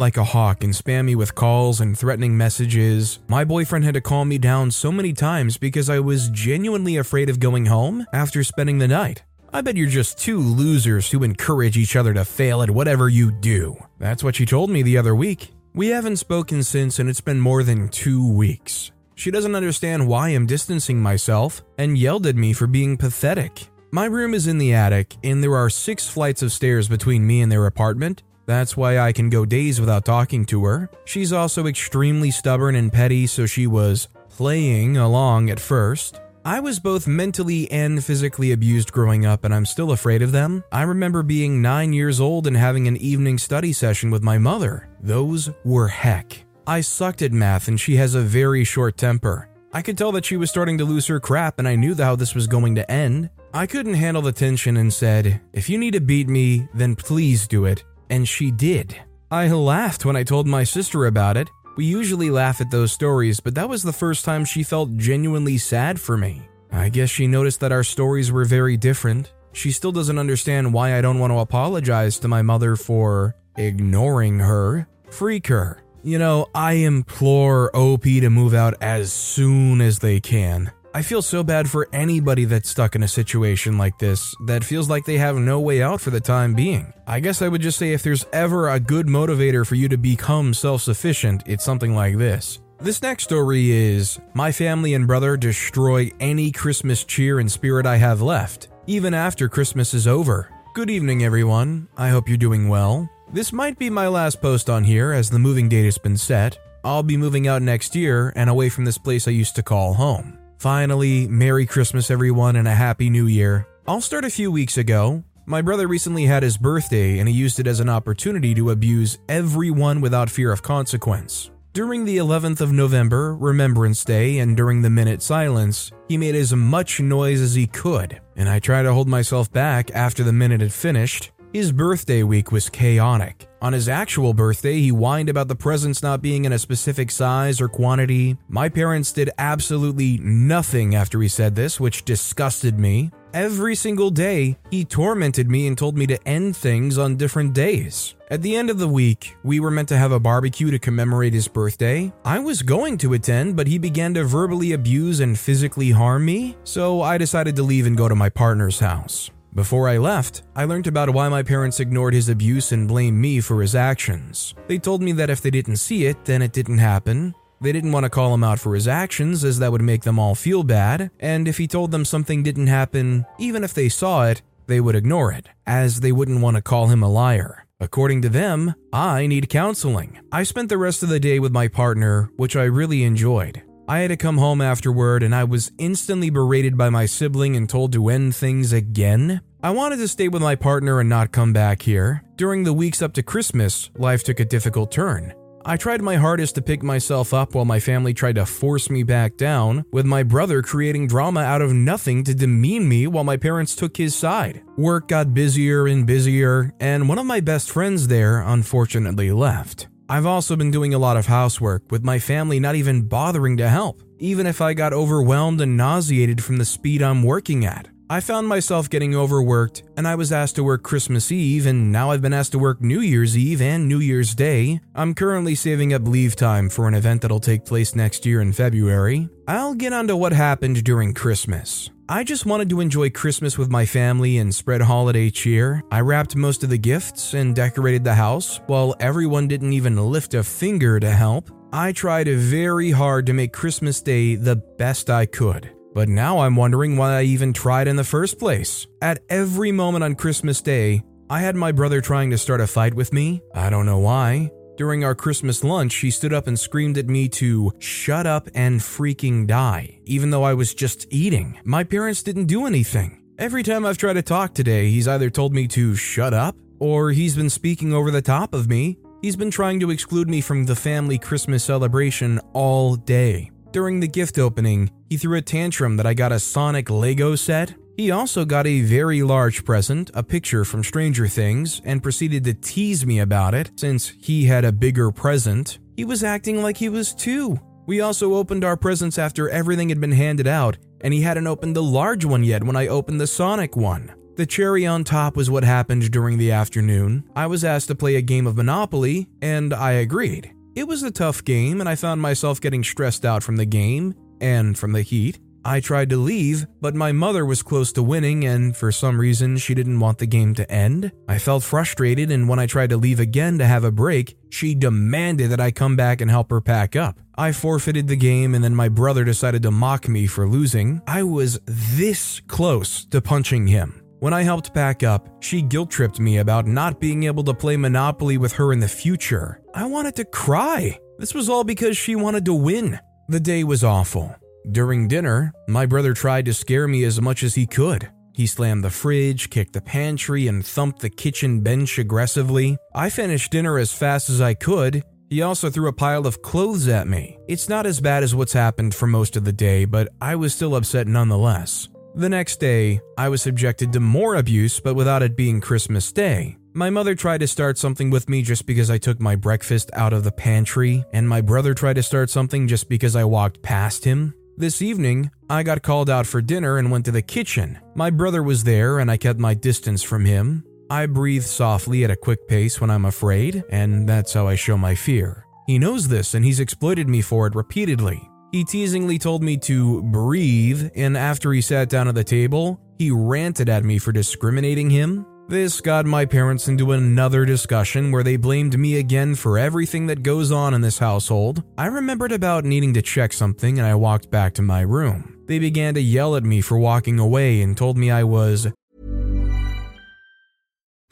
like 0.00 0.16
a 0.16 0.24
hawk 0.24 0.64
and 0.64 0.72
spam 0.72 1.04
me 1.04 1.14
with 1.14 1.36
calls 1.36 1.80
and 1.80 1.96
threatening 1.96 2.36
messages. 2.36 3.20
My 3.28 3.44
boyfriend 3.44 3.84
had 3.84 3.94
to 3.94 4.00
calm 4.00 4.28
me 4.28 4.38
down 4.38 4.72
so 4.72 4.90
many 4.90 5.12
times 5.12 5.56
because 5.56 5.88
I 5.88 6.00
was 6.00 6.30
genuinely 6.30 6.96
afraid 6.96 7.30
of 7.30 7.38
going 7.38 7.66
home 7.66 8.04
after 8.12 8.42
spending 8.42 8.78
the 8.78 8.88
night. 8.88 9.22
I 9.52 9.60
bet 9.60 9.76
you're 9.76 9.88
just 9.88 10.18
two 10.18 10.40
losers 10.40 11.08
who 11.08 11.22
encourage 11.22 11.76
each 11.76 11.94
other 11.94 12.12
to 12.14 12.24
fail 12.24 12.62
at 12.62 12.70
whatever 12.70 13.08
you 13.08 13.30
do. 13.30 13.76
That's 14.00 14.24
what 14.24 14.34
she 14.34 14.46
told 14.46 14.68
me 14.68 14.82
the 14.82 14.98
other 14.98 15.14
week. 15.14 15.52
We 15.74 15.88
haven't 15.88 16.16
spoken 16.16 16.64
since, 16.64 16.98
and 16.98 17.08
it's 17.08 17.20
been 17.20 17.40
more 17.40 17.62
than 17.62 17.88
two 17.88 18.32
weeks. 18.32 18.90
She 19.14 19.30
doesn't 19.30 19.54
understand 19.54 20.08
why 20.08 20.30
I'm 20.30 20.46
distancing 20.46 21.00
myself 21.00 21.62
and 21.78 21.96
yelled 21.96 22.26
at 22.26 22.34
me 22.34 22.52
for 22.52 22.66
being 22.66 22.96
pathetic. 22.96 23.68
My 23.92 24.06
room 24.06 24.34
is 24.34 24.48
in 24.48 24.58
the 24.58 24.74
attic, 24.74 25.14
and 25.22 25.40
there 25.40 25.54
are 25.54 25.70
six 25.70 26.08
flights 26.08 26.42
of 26.42 26.50
stairs 26.50 26.88
between 26.88 27.24
me 27.24 27.42
and 27.42 27.52
their 27.52 27.66
apartment. 27.66 28.24
That's 28.46 28.76
why 28.76 28.98
I 28.98 29.12
can 29.12 29.30
go 29.30 29.44
days 29.44 29.80
without 29.80 30.04
talking 30.04 30.44
to 30.46 30.64
her. 30.64 30.90
She's 31.04 31.32
also 31.32 31.66
extremely 31.66 32.30
stubborn 32.30 32.74
and 32.74 32.92
petty, 32.92 33.26
so 33.26 33.46
she 33.46 33.66
was 33.66 34.08
playing 34.28 34.96
along 34.96 35.50
at 35.50 35.60
first. 35.60 36.20
I 36.46 36.60
was 36.60 36.78
both 36.78 37.06
mentally 37.06 37.70
and 37.70 38.04
physically 38.04 38.52
abused 38.52 38.92
growing 38.92 39.24
up, 39.24 39.44
and 39.44 39.54
I'm 39.54 39.64
still 39.64 39.92
afraid 39.92 40.20
of 40.20 40.32
them. 40.32 40.62
I 40.70 40.82
remember 40.82 41.22
being 41.22 41.62
nine 41.62 41.94
years 41.94 42.20
old 42.20 42.46
and 42.46 42.56
having 42.56 42.86
an 42.86 42.98
evening 42.98 43.38
study 43.38 43.72
session 43.72 44.10
with 44.10 44.22
my 44.22 44.36
mother. 44.36 44.90
Those 45.00 45.50
were 45.64 45.88
heck. 45.88 46.44
I 46.66 46.82
sucked 46.82 47.22
at 47.22 47.32
math, 47.32 47.68
and 47.68 47.80
she 47.80 47.96
has 47.96 48.14
a 48.14 48.20
very 48.20 48.62
short 48.62 48.98
temper. 48.98 49.48
I 49.72 49.80
could 49.80 49.96
tell 49.96 50.12
that 50.12 50.26
she 50.26 50.36
was 50.36 50.50
starting 50.50 50.76
to 50.78 50.84
lose 50.84 51.06
her 51.06 51.18
crap, 51.18 51.58
and 51.58 51.66
I 51.66 51.76
knew 51.76 51.94
how 51.94 52.14
this 52.14 52.34
was 52.34 52.46
going 52.46 52.74
to 52.74 52.90
end. 52.90 53.30
I 53.54 53.66
couldn't 53.66 53.94
handle 53.94 54.22
the 54.22 54.30
tension 54.32 54.76
and 54.76 54.92
said, 54.92 55.40
If 55.54 55.70
you 55.70 55.78
need 55.78 55.94
to 55.94 56.00
beat 56.00 56.28
me, 56.28 56.68
then 56.74 56.94
please 56.94 57.48
do 57.48 57.64
it. 57.64 57.84
And 58.14 58.28
she 58.28 58.52
did. 58.52 58.96
I 59.28 59.48
laughed 59.48 60.04
when 60.04 60.14
I 60.14 60.22
told 60.22 60.46
my 60.46 60.62
sister 60.62 61.06
about 61.06 61.36
it, 61.36 61.50
we 61.76 61.84
usually 61.84 62.30
laugh 62.30 62.60
at 62.60 62.70
those 62.70 62.92
stories, 62.92 63.40
but 63.40 63.56
that 63.56 63.68
was 63.68 63.82
the 63.82 63.92
first 63.92 64.24
time 64.24 64.44
she 64.44 64.62
felt 64.62 64.96
genuinely 64.96 65.58
sad 65.58 65.98
for 65.98 66.16
me. 66.16 66.42
I 66.70 66.90
guess 66.90 67.10
she 67.10 67.26
noticed 67.26 67.58
that 67.58 67.72
our 67.72 67.82
stories 67.82 68.30
were 68.30 68.44
very 68.44 68.76
different. 68.76 69.32
She 69.52 69.72
still 69.72 69.90
doesn't 69.90 70.20
understand 70.20 70.72
why 70.72 70.96
I 70.96 71.00
don't 71.00 71.18
want 71.18 71.32
to 71.32 71.40
apologize 71.40 72.20
to 72.20 72.28
my 72.28 72.40
mother 72.40 72.76
for 72.76 73.34
ignoring 73.56 74.38
her. 74.38 74.86
Freak 75.10 75.48
her. 75.48 75.82
You 76.04 76.20
know, 76.20 76.46
I 76.54 76.74
implore 76.74 77.74
OP 77.74 78.04
to 78.04 78.30
move 78.30 78.54
out 78.54 78.74
as 78.80 79.12
soon 79.12 79.80
as 79.80 79.98
they 79.98 80.20
can. 80.20 80.70
I 80.96 81.02
feel 81.02 81.22
so 81.22 81.42
bad 81.42 81.68
for 81.68 81.88
anybody 81.92 82.44
that's 82.44 82.70
stuck 82.70 82.94
in 82.94 83.02
a 83.02 83.08
situation 83.08 83.76
like 83.76 83.98
this 83.98 84.32
that 84.46 84.62
feels 84.62 84.88
like 84.88 85.04
they 85.04 85.18
have 85.18 85.34
no 85.34 85.58
way 85.58 85.82
out 85.82 86.00
for 86.00 86.10
the 86.10 86.20
time 86.20 86.54
being. 86.54 86.92
I 87.04 87.18
guess 87.18 87.42
I 87.42 87.48
would 87.48 87.62
just 87.62 87.78
say 87.78 87.94
if 87.94 88.04
there's 88.04 88.24
ever 88.32 88.68
a 88.68 88.78
good 88.78 89.08
motivator 89.08 89.66
for 89.66 89.74
you 89.74 89.88
to 89.88 89.96
become 89.96 90.54
self 90.54 90.82
sufficient, 90.82 91.42
it's 91.46 91.64
something 91.64 91.96
like 91.96 92.16
this. 92.16 92.60
This 92.78 93.02
next 93.02 93.24
story 93.24 93.72
is 93.72 94.20
My 94.34 94.52
family 94.52 94.94
and 94.94 95.04
brother 95.04 95.36
destroy 95.36 96.12
any 96.20 96.52
Christmas 96.52 97.02
cheer 97.02 97.40
and 97.40 97.50
spirit 97.50 97.86
I 97.86 97.96
have 97.96 98.22
left, 98.22 98.68
even 98.86 99.14
after 99.14 99.48
Christmas 99.48 99.94
is 99.94 100.06
over. 100.06 100.48
Good 100.74 100.90
evening, 100.90 101.24
everyone. 101.24 101.88
I 101.96 102.10
hope 102.10 102.28
you're 102.28 102.38
doing 102.38 102.68
well. 102.68 103.10
This 103.32 103.52
might 103.52 103.80
be 103.80 103.90
my 103.90 104.06
last 104.06 104.40
post 104.40 104.70
on 104.70 104.84
here 104.84 105.10
as 105.10 105.28
the 105.28 105.40
moving 105.40 105.68
date 105.68 105.86
has 105.86 105.98
been 105.98 106.16
set. 106.16 106.56
I'll 106.84 107.02
be 107.02 107.16
moving 107.16 107.48
out 107.48 107.62
next 107.62 107.96
year 107.96 108.32
and 108.36 108.48
away 108.48 108.68
from 108.68 108.84
this 108.84 108.98
place 108.98 109.26
I 109.26 109.32
used 109.32 109.56
to 109.56 109.62
call 109.64 109.94
home. 109.94 110.38
Finally, 110.64 111.28
Merry 111.28 111.66
Christmas, 111.66 112.10
everyone, 112.10 112.56
and 112.56 112.66
a 112.66 112.74
Happy 112.74 113.10
New 113.10 113.26
Year. 113.26 113.68
I'll 113.86 114.00
start 114.00 114.24
a 114.24 114.30
few 114.30 114.50
weeks 114.50 114.78
ago. 114.78 115.22
My 115.44 115.60
brother 115.60 115.86
recently 115.86 116.24
had 116.24 116.42
his 116.42 116.56
birthday, 116.56 117.18
and 117.18 117.28
he 117.28 117.34
used 117.34 117.60
it 117.60 117.66
as 117.66 117.80
an 117.80 117.90
opportunity 117.90 118.54
to 118.54 118.70
abuse 118.70 119.18
everyone 119.28 120.00
without 120.00 120.30
fear 120.30 120.50
of 120.50 120.62
consequence. 120.62 121.50
During 121.74 122.06
the 122.06 122.16
11th 122.16 122.62
of 122.62 122.72
November, 122.72 123.36
Remembrance 123.36 124.06
Day, 124.06 124.38
and 124.38 124.56
during 124.56 124.80
the 124.80 124.88
minute 124.88 125.20
silence, 125.20 125.92
he 126.08 126.16
made 126.16 126.34
as 126.34 126.54
much 126.54 126.98
noise 126.98 127.42
as 127.42 127.54
he 127.54 127.66
could, 127.66 128.18
and 128.34 128.48
I 128.48 128.58
tried 128.58 128.84
to 128.84 128.94
hold 128.94 129.06
myself 129.06 129.52
back 129.52 129.90
after 129.90 130.24
the 130.24 130.32
minute 130.32 130.62
had 130.62 130.72
finished. 130.72 131.30
His 131.52 131.72
birthday 131.72 132.22
week 132.22 132.52
was 132.52 132.70
chaotic. 132.70 133.48
On 133.64 133.72
his 133.72 133.88
actual 133.88 134.34
birthday, 134.34 134.78
he 134.78 134.90
whined 134.90 135.30
about 135.30 135.48
the 135.48 135.54
presents 135.54 136.02
not 136.02 136.20
being 136.20 136.44
in 136.44 136.52
a 136.52 136.58
specific 136.58 137.10
size 137.10 137.62
or 137.62 137.68
quantity. 137.68 138.36
My 138.46 138.68
parents 138.68 139.10
did 139.10 139.30
absolutely 139.38 140.18
nothing 140.18 140.94
after 140.94 141.18
he 141.22 141.28
said 141.28 141.54
this, 141.54 141.80
which 141.80 142.04
disgusted 142.04 142.78
me. 142.78 143.10
Every 143.32 143.74
single 143.74 144.10
day, 144.10 144.58
he 144.70 144.84
tormented 144.84 145.50
me 145.50 145.66
and 145.66 145.78
told 145.78 145.96
me 145.96 146.06
to 146.08 146.28
end 146.28 146.54
things 146.54 146.98
on 146.98 147.16
different 147.16 147.54
days. 147.54 148.14
At 148.30 148.42
the 148.42 148.54
end 148.54 148.68
of 148.68 148.78
the 148.78 148.86
week, 148.86 149.34
we 149.42 149.60
were 149.60 149.70
meant 149.70 149.88
to 149.88 149.96
have 149.96 150.12
a 150.12 150.20
barbecue 150.20 150.70
to 150.70 150.78
commemorate 150.78 151.32
his 151.32 151.48
birthday. 151.48 152.12
I 152.22 152.40
was 152.40 152.60
going 152.60 152.98
to 152.98 153.14
attend, 153.14 153.56
but 153.56 153.66
he 153.66 153.78
began 153.78 154.12
to 154.12 154.24
verbally 154.24 154.72
abuse 154.72 155.20
and 155.20 155.38
physically 155.38 155.90
harm 155.90 156.26
me, 156.26 156.54
so 156.64 157.00
I 157.00 157.16
decided 157.16 157.56
to 157.56 157.62
leave 157.62 157.86
and 157.86 157.96
go 157.96 158.10
to 158.10 158.14
my 158.14 158.28
partner's 158.28 158.80
house. 158.80 159.30
Before 159.54 159.88
I 159.88 159.98
left, 159.98 160.42
I 160.56 160.64
learned 160.64 160.88
about 160.88 161.10
why 161.10 161.28
my 161.28 161.44
parents 161.44 161.78
ignored 161.78 162.12
his 162.12 162.28
abuse 162.28 162.72
and 162.72 162.88
blamed 162.88 163.18
me 163.18 163.40
for 163.40 163.60
his 163.62 163.76
actions. 163.76 164.52
They 164.66 164.78
told 164.78 165.00
me 165.00 165.12
that 165.12 165.30
if 165.30 165.40
they 165.40 165.50
didn't 165.52 165.76
see 165.76 166.06
it, 166.06 166.24
then 166.24 166.42
it 166.42 166.52
didn't 166.52 166.78
happen. 166.78 167.36
They 167.60 167.70
didn't 167.70 167.92
want 167.92 168.02
to 168.02 168.10
call 168.10 168.34
him 168.34 168.42
out 168.42 168.58
for 168.58 168.74
his 168.74 168.88
actions, 168.88 169.44
as 169.44 169.60
that 169.60 169.70
would 169.70 169.80
make 169.80 170.02
them 170.02 170.18
all 170.18 170.34
feel 170.34 170.64
bad, 170.64 171.12
and 171.20 171.46
if 171.46 171.58
he 171.58 171.68
told 171.68 171.92
them 171.92 172.04
something 172.04 172.42
didn't 172.42 172.66
happen, 172.66 173.26
even 173.38 173.62
if 173.62 173.72
they 173.72 173.88
saw 173.88 174.26
it, 174.26 174.42
they 174.66 174.80
would 174.80 174.96
ignore 174.96 175.30
it, 175.30 175.48
as 175.66 176.00
they 176.00 176.10
wouldn't 176.10 176.40
want 176.40 176.56
to 176.56 176.62
call 176.62 176.88
him 176.88 177.04
a 177.04 177.08
liar. 177.08 177.64
According 177.78 178.22
to 178.22 178.28
them, 178.28 178.74
I 178.92 179.28
need 179.28 179.48
counseling. 179.48 180.18
I 180.32 180.42
spent 180.42 180.68
the 180.68 180.78
rest 180.78 181.04
of 181.04 181.10
the 181.10 181.20
day 181.20 181.38
with 181.38 181.52
my 181.52 181.68
partner, 181.68 182.28
which 182.36 182.56
I 182.56 182.64
really 182.64 183.04
enjoyed. 183.04 183.62
I 183.86 183.98
had 183.98 184.08
to 184.08 184.16
come 184.16 184.38
home 184.38 184.62
afterward 184.62 185.22
and 185.22 185.34
I 185.34 185.44
was 185.44 185.70
instantly 185.76 186.30
berated 186.30 186.78
by 186.78 186.88
my 186.88 187.04
sibling 187.04 187.54
and 187.54 187.68
told 187.68 187.92
to 187.92 188.08
end 188.08 188.34
things 188.34 188.72
again. 188.72 189.42
I 189.62 189.70
wanted 189.70 189.96
to 189.96 190.08
stay 190.08 190.28
with 190.28 190.40
my 190.40 190.54
partner 190.54 191.00
and 191.00 191.08
not 191.08 191.32
come 191.32 191.52
back 191.52 191.82
here. 191.82 192.22
During 192.36 192.64
the 192.64 192.72
weeks 192.72 193.02
up 193.02 193.12
to 193.14 193.22
Christmas, 193.22 193.90
life 193.94 194.24
took 194.24 194.40
a 194.40 194.44
difficult 194.44 194.90
turn. 194.90 195.34
I 195.66 195.76
tried 195.76 196.02
my 196.02 196.16
hardest 196.16 196.54
to 196.56 196.62
pick 196.62 196.82
myself 196.82 197.32
up 197.32 197.54
while 197.54 197.64
my 197.64 197.80
family 197.80 198.12
tried 198.12 198.34
to 198.34 198.44
force 198.44 198.90
me 198.90 199.02
back 199.02 199.38
down, 199.38 199.84
with 199.92 200.04
my 200.04 200.22
brother 200.22 200.60
creating 200.60 201.06
drama 201.06 201.40
out 201.40 201.62
of 201.62 201.72
nothing 201.72 202.22
to 202.24 202.34
demean 202.34 202.86
me 202.86 203.06
while 203.06 203.24
my 203.24 203.38
parents 203.38 203.74
took 203.74 203.96
his 203.96 204.14
side. 204.14 204.62
Work 204.76 205.08
got 205.08 205.32
busier 205.32 205.86
and 205.86 206.06
busier, 206.06 206.70
and 206.80 207.08
one 207.08 207.18
of 207.18 207.24
my 207.24 207.40
best 207.40 207.70
friends 207.70 208.08
there 208.08 208.42
unfortunately 208.42 209.32
left. 209.32 209.88
I've 210.14 210.26
also 210.26 210.54
been 210.54 210.70
doing 210.70 210.94
a 210.94 210.98
lot 211.00 211.16
of 211.16 211.26
housework, 211.26 211.90
with 211.90 212.04
my 212.04 212.20
family 212.20 212.60
not 212.60 212.76
even 212.76 213.02
bothering 213.02 213.56
to 213.56 213.68
help, 213.68 214.00
even 214.20 214.46
if 214.46 214.60
I 214.60 214.72
got 214.72 214.92
overwhelmed 214.92 215.60
and 215.60 215.76
nauseated 215.76 216.40
from 216.40 216.58
the 216.58 216.64
speed 216.64 217.02
I'm 217.02 217.24
working 217.24 217.64
at. 217.64 217.88
I 218.08 218.20
found 218.20 218.46
myself 218.46 218.88
getting 218.88 219.16
overworked, 219.16 219.82
and 219.96 220.06
I 220.06 220.14
was 220.14 220.30
asked 220.30 220.54
to 220.54 220.62
work 220.62 220.84
Christmas 220.84 221.32
Eve, 221.32 221.66
and 221.66 221.90
now 221.90 222.12
I've 222.12 222.22
been 222.22 222.32
asked 222.32 222.52
to 222.52 222.60
work 222.60 222.80
New 222.80 223.00
Year's 223.00 223.36
Eve 223.36 223.60
and 223.60 223.88
New 223.88 223.98
Year's 223.98 224.36
Day. 224.36 224.80
I'm 224.94 225.16
currently 225.16 225.56
saving 225.56 225.92
up 225.92 226.06
leave 226.06 226.36
time 226.36 226.68
for 226.68 226.86
an 226.86 226.94
event 226.94 227.22
that'll 227.22 227.40
take 227.40 227.64
place 227.64 227.96
next 227.96 228.24
year 228.24 228.40
in 228.40 228.52
February. 228.52 229.28
I'll 229.48 229.74
get 229.74 229.92
onto 229.92 230.14
what 230.14 230.32
happened 230.32 230.84
during 230.84 231.12
Christmas. 231.12 231.90
I 232.06 232.22
just 232.22 232.44
wanted 232.44 232.68
to 232.68 232.80
enjoy 232.80 233.08
Christmas 233.08 233.56
with 233.56 233.70
my 233.70 233.86
family 233.86 234.36
and 234.36 234.54
spread 234.54 234.82
holiday 234.82 235.30
cheer. 235.30 235.82
I 235.90 236.00
wrapped 236.00 236.36
most 236.36 236.62
of 236.62 236.68
the 236.68 236.76
gifts 236.76 237.32
and 237.32 237.56
decorated 237.56 238.04
the 238.04 238.14
house, 238.14 238.60
while 238.66 238.94
everyone 239.00 239.48
didn't 239.48 239.72
even 239.72 239.96
lift 239.96 240.34
a 240.34 240.44
finger 240.44 241.00
to 241.00 241.10
help. 241.10 241.50
I 241.72 241.92
tried 241.92 242.28
very 242.28 242.90
hard 242.90 243.24
to 243.26 243.32
make 243.32 243.54
Christmas 243.54 244.02
Day 244.02 244.34
the 244.34 244.56
best 244.56 245.08
I 245.08 245.24
could. 245.24 245.70
But 245.94 246.10
now 246.10 246.40
I'm 246.40 246.56
wondering 246.56 246.98
why 246.98 247.20
I 247.20 247.22
even 247.22 247.54
tried 247.54 247.88
in 247.88 247.96
the 247.96 248.04
first 248.04 248.38
place. 248.38 248.86
At 249.00 249.20
every 249.30 249.72
moment 249.72 250.04
on 250.04 250.14
Christmas 250.14 250.60
Day, 250.60 251.02
I 251.30 251.40
had 251.40 251.56
my 251.56 251.72
brother 251.72 252.02
trying 252.02 252.28
to 252.30 252.38
start 252.38 252.60
a 252.60 252.66
fight 252.66 252.92
with 252.92 253.14
me. 253.14 253.40
I 253.54 253.70
don't 253.70 253.86
know 253.86 253.98
why. 253.98 254.50
During 254.76 255.04
our 255.04 255.14
Christmas 255.14 255.62
lunch, 255.62 255.92
she 255.92 256.10
stood 256.10 256.32
up 256.32 256.48
and 256.48 256.58
screamed 256.58 256.98
at 256.98 257.06
me 257.06 257.28
to 257.28 257.70
shut 257.78 258.26
up 258.26 258.48
and 258.54 258.80
freaking 258.80 259.46
die, 259.46 260.00
even 260.04 260.30
though 260.30 260.42
I 260.42 260.54
was 260.54 260.74
just 260.74 261.06
eating. 261.10 261.60
My 261.64 261.84
parents 261.84 262.24
didn't 262.24 262.46
do 262.46 262.66
anything. 262.66 263.22
Every 263.38 263.62
time 263.62 263.86
I've 263.86 263.98
tried 263.98 264.14
to 264.14 264.22
talk 264.22 264.52
today, 264.52 264.90
he's 264.90 265.06
either 265.06 265.30
told 265.30 265.54
me 265.54 265.68
to 265.68 265.94
shut 265.94 266.34
up 266.34 266.56
or 266.80 267.12
he's 267.12 267.36
been 267.36 267.50
speaking 267.50 267.92
over 267.92 268.10
the 268.10 268.22
top 268.22 268.52
of 268.52 268.68
me. 268.68 268.98
He's 269.22 269.36
been 269.36 269.50
trying 269.50 269.78
to 269.80 269.90
exclude 269.90 270.28
me 270.28 270.40
from 270.40 270.66
the 270.66 270.76
family 270.76 271.18
Christmas 271.18 271.64
celebration 271.64 272.40
all 272.52 272.96
day. 272.96 273.52
During 273.70 274.00
the 274.00 274.08
gift 274.08 274.38
opening, 274.38 274.90
he 275.08 275.16
threw 275.16 275.38
a 275.38 275.42
tantrum 275.42 275.96
that 275.96 276.06
I 276.06 276.14
got 276.14 276.32
a 276.32 276.40
Sonic 276.40 276.90
Lego 276.90 277.36
set 277.36 277.74
he 277.96 278.10
also 278.10 278.44
got 278.44 278.66
a 278.66 278.82
very 278.82 279.22
large 279.22 279.64
present, 279.64 280.10
a 280.14 280.22
picture 280.22 280.64
from 280.64 280.82
Stranger 280.82 281.28
Things, 281.28 281.80
and 281.84 282.02
proceeded 282.02 282.44
to 282.44 282.54
tease 282.54 283.06
me 283.06 283.20
about 283.20 283.54
it 283.54 283.70
since 283.76 284.08
he 284.20 284.44
had 284.44 284.64
a 284.64 284.72
bigger 284.72 285.10
present. 285.10 285.78
He 285.96 286.04
was 286.04 286.24
acting 286.24 286.62
like 286.62 286.76
he 286.76 286.88
was 286.88 287.14
two. 287.14 287.58
We 287.86 288.00
also 288.00 288.34
opened 288.34 288.64
our 288.64 288.76
presents 288.76 289.18
after 289.18 289.48
everything 289.48 289.90
had 289.90 290.00
been 290.00 290.12
handed 290.12 290.46
out, 290.46 290.78
and 291.02 291.12
he 291.12 291.20
hadn't 291.20 291.46
opened 291.46 291.76
the 291.76 291.82
large 291.82 292.24
one 292.24 292.42
yet 292.42 292.64
when 292.64 292.76
I 292.76 292.88
opened 292.88 293.20
the 293.20 293.26
Sonic 293.26 293.76
one. 293.76 294.12
The 294.36 294.46
cherry 294.46 294.84
on 294.84 295.04
top 295.04 295.36
was 295.36 295.50
what 295.50 295.62
happened 295.62 296.10
during 296.10 296.38
the 296.38 296.50
afternoon. 296.50 297.22
I 297.36 297.46
was 297.46 297.64
asked 297.64 297.86
to 297.88 297.94
play 297.94 298.16
a 298.16 298.22
game 298.22 298.48
of 298.48 298.56
Monopoly, 298.56 299.28
and 299.40 299.72
I 299.72 299.92
agreed. 299.92 300.52
It 300.74 300.88
was 300.88 301.04
a 301.04 301.10
tough 301.12 301.44
game, 301.44 301.78
and 301.78 301.88
I 301.88 301.94
found 301.94 302.20
myself 302.20 302.60
getting 302.60 302.82
stressed 302.82 303.24
out 303.24 303.44
from 303.44 303.56
the 303.56 303.66
game 303.66 304.14
and 304.40 304.76
from 304.76 304.90
the 304.90 305.02
heat. 305.02 305.38
I 305.64 305.80
tried 305.80 306.10
to 306.10 306.16
leave, 306.16 306.66
but 306.80 306.94
my 306.94 307.12
mother 307.12 307.46
was 307.46 307.62
close 307.62 307.92
to 307.92 308.02
winning, 308.02 308.44
and 308.44 308.76
for 308.76 308.92
some 308.92 309.18
reason, 309.18 309.56
she 309.56 309.74
didn't 309.74 310.00
want 310.00 310.18
the 310.18 310.26
game 310.26 310.54
to 310.54 310.70
end. 310.70 311.10
I 311.28 311.38
felt 311.38 311.62
frustrated, 311.62 312.30
and 312.30 312.48
when 312.48 312.58
I 312.58 312.66
tried 312.66 312.90
to 312.90 312.96
leave 312.96 313.18
again 313.18 313.58
to 313.58 313.66
have 313.66 313.84
a 313.84 313.90
break, 313.90 314.36
she 314.50 314.74
demanded 314.74 315.50
that 315.50 315.60
I 315.60 315.70
come 315.70 315.96
back 315.96 316.20
and 316.20 316.30
help 316.30 316.50
her 316.50 316.60
pack 316.60 316.96
up. 316.96 317.18
I 317.36 317.52
forfeited 317.52 318.08
the 318.08 318.16
game, 318.16 318.54
and 318.54 318.62
then 318.62 318.74
my 318.74 318.88
brother 318.88 319.24
decided 319.24 319.62
to 319.62 319.70
mock 319.70 320.06
me 320.06 320.26
for 320.26 320.46
losing. 320.46 321.00
I 321.06 321.22
was 321.22 321.58
this 321.66 322.40
close 322.40 323.06
to 323.06 323.22
punching 323.22 323.66
him. 323.66 324.02
When 324.20 324.32
I 324.32 324.42
helped 324.42 324.72
pack 324.72 325.02
up, 325.02 325.28
she 325.40 325.60
guilt 325.62 325.90
tripped 325.90 326.20
me 326.20 326.38
about 326.38 326.66
not 326.66 327.00
being 327.00 327.24
able 327.24 327.44
to 327.44 327.54
play 327.54 327.76
Monopoly 327.76 328.38
with 328.38 328.52
her 328.54 328.72
in 328.72 328.80
the 328.80 328.88
future. 328.88 329.60
I 329.74 329.86
wanted 329.86 330.14
to 330.16 330.24
cry. 330.24 330.98
This 331.18 331.34
was 331.34 331.48
all 331.48 331.64
because 331.64 331.96
she 331.96 332.16
wanted 332.16 332.44
to 332.46 332.54
win. 332.54 332.98
The 333.28 333.40
day 333.40 333.64
was 333.64 333.82
awful. 333.82 334.34
During 334.70 335.08
dinner, 335.08 335.52
my 335.68 335.84
brother 335.84 336.14
tried 336.14 336.46
to 336.46 336.54
scare 336.54 336.88
me 336.88 337.04
as 337.04 337.20
much 337.20 337.42
as 337.42 337.54
he 337.54 337.66
could. 337.66 338.08
He 338.32 338.46
slammed 338.46 338.82
the 338.82 338.90
fridge, 338.90 339.50
kicked 339.50 339.74
the 339.74 339.80
pantry, 339.80 340.48
and 340.48 340.64
thumped 340.64 341.00
the 341.00 341.10
kitchen 341.10 341.60
bench 341.60 341.98
aggressively. 341.98 342.76
I 342.94 343.10
finished 343.10 343.52
dinner 343.52 343.78
as 343.78 343.92
fast 343.92 344.30
as 344.30 344.40
I 344.40 344.54
could. 344.54 345.04
He 345.30 345.42
also 345.42 345.70
threw 345.70 345.88
a 345.88 345.92
pile 345.92 346.26
of 346.26 346.42
clothes 346.42 346.88
at 346.88 347.06
me. 347.06 347.38
It's 347.46 347.68
not 347.68 347.86
as 347.86 348.00
bad 348.00 348.22
as 348.22 348.34
what's 348.34 348.52
happened 348.52 348.94
for 348.94 349.06
most 349.06 349.36
of 349.36 349.44
the 349.44 349.52
day, 349.52 349.84
but 349.84 350.08
I 350.20 350.34
was 350.34 350.54
still 350.54 350.74
upset 350.76 351.06
nonetheless. 351.06 351.88
The 352.16 352.28
next 352.28 352.58
day, 352.58 353.00
I 353.18 353.28
was 353.28 353.42
subjected 353.42 353.92
to 353.92 354.00
more 354.00 354.36
abuse, 354.36 354.80
but 354.80 354.94
without 354.94 355.22
it 355.22 355.36
being 355.36 355.60
Christmas 355.60 356.10
Day. 356.12 356.56
My 356.72 356.90
mother 356.90 357.14
tried 357.14 357.38
to 357.38 357.48
start 357.48 357.78
something 357.78 358.10
with 358.10 358.28
me 358.28 358.42
just 358.42 358.66
because 358.66 358.90
I 358.90 358.98
took 358.98 359.20
my 359.20 359.36
breakfast 359.36 359.90
out 359.94 360.12
of 360.12 360.24
the 360.24 360.32
pantry, 360.32 361.04
and 361.12 361.28
my 361.28 361.40
brother 361.40 361.74
tried 361.74 361.94
to 361.94 362.02
start 362.02 362.30
something 362.30 362.66
just 362.66 362.88
because 362.88 363.14
I 363.14 363.24
walked 363.24 363.62
past 363.62 364.04
him. 364.04 364.34
This 364.56 364.80
evening, 364.80 365.32
I 365.50 365.64
got 365.64 365.82
called 365.82 366.08
out 366.08 366.28
for 366.28 366.40
dinner 366.40 366.78
and 366.78 366.88
went 366.88 367.06
to 367.06 367.10
the 367.10 367.22
kitchen. 367.22 367.80
My 367.96 368.10
brother 368.10 368.40
was 368.40 368.62
there 368.62 369.00
and 369.00 369.10
I 369.10 369.16
kept 369.16 369.40
my 369.40 369.52
distance 369.52 370.00
from 370.04 370.24
him. 370.24 370.64
I 370.88 371.06
breathe 371.06 371.42
softly 371.42 372.04
at 372.04 372.12
a 372.12 372.16
quick 372.16 372.46
pace 372.46 372.80
when 372.80 372.88
I'm 372.88 373.04
afraid, 373.04 373.64
and 373.68 374.08
that's 374.08 374.32
how 374.32 374.46
I 374.46 374.54
show 374.54 374.78
my 374.78 374.94
fear. 374.94 375.44
He 375.66 375.80
knows 375.80 376.06
this 376.06 376.34
and 376.34 376.44
he's 376.44 376.60
exploited 376.60 377.08
me 377.08 377.20
for 377.20 377.48
it 377.48 377.56
repeatedly. 377.56 378.30
He 378.52 378.62
teasingly 378.62 379.18
told 379.18 379.42
me 379.42 379.56
to 379.56 380.00
breathe, 380.04 380.88
and 380.94 381.16
after 381.16 381.52
he 381.52 381.60
sat 381.60 381.88
down 381.88 382.06
at 382.06 382.14
the 382.14 382.22
table, 382.22 382.80
he 382.96 383.10
ranted 383.10 383.68
at 383.68 383.84
me 383.84 383.98
for 383.98 384.12
discriminating 384.12 384.88
him 384.88 385.26
this 385.48 385.80
got 385.80 386.06
my 386.06 386.24
parents 386.24 386.68
into 386.68 386.92
another 386.92 387.44
discussion 387.44 388.10
where 388.10 388.22
they 388.22 388.36
blamed 388.36 388.78
me 388.78 388.96
again 388.96 389.34
for 389.34 389.58
everything 389.58 390.06
that 390.06 390.22
goes 390.22 390.50
on 390.50 390.74
in 390.74 390.80
this 390.80 390.98
household. 390.98 391.62
I 391.76 391.86
remembered 391.86 392.32
about 392.32 392.64
needing 392.64 392.94
to 392.94 393.02
check 393.02 393.32
something 393.32 393.78
and 393.78 393.86
I 393.86 393.94
walked 393.94 394.30
back 394.30 394.54
to 394.54 394.62
my 394.62 394.80
room. 394.80 395.42
They 395.46 395.58
began 395.58 395.94
to 395.94 396.00
yell 396.00 396.36
at 396.36 396.44
me 396.44 396.60
for 396.60 396.78
walking 396.78 397.18
away 397.18 397.60
and 397.60 397.76
told 397.76 397.98
me 397.98 398.10
I 398.10 398.24
was 398.24 398.68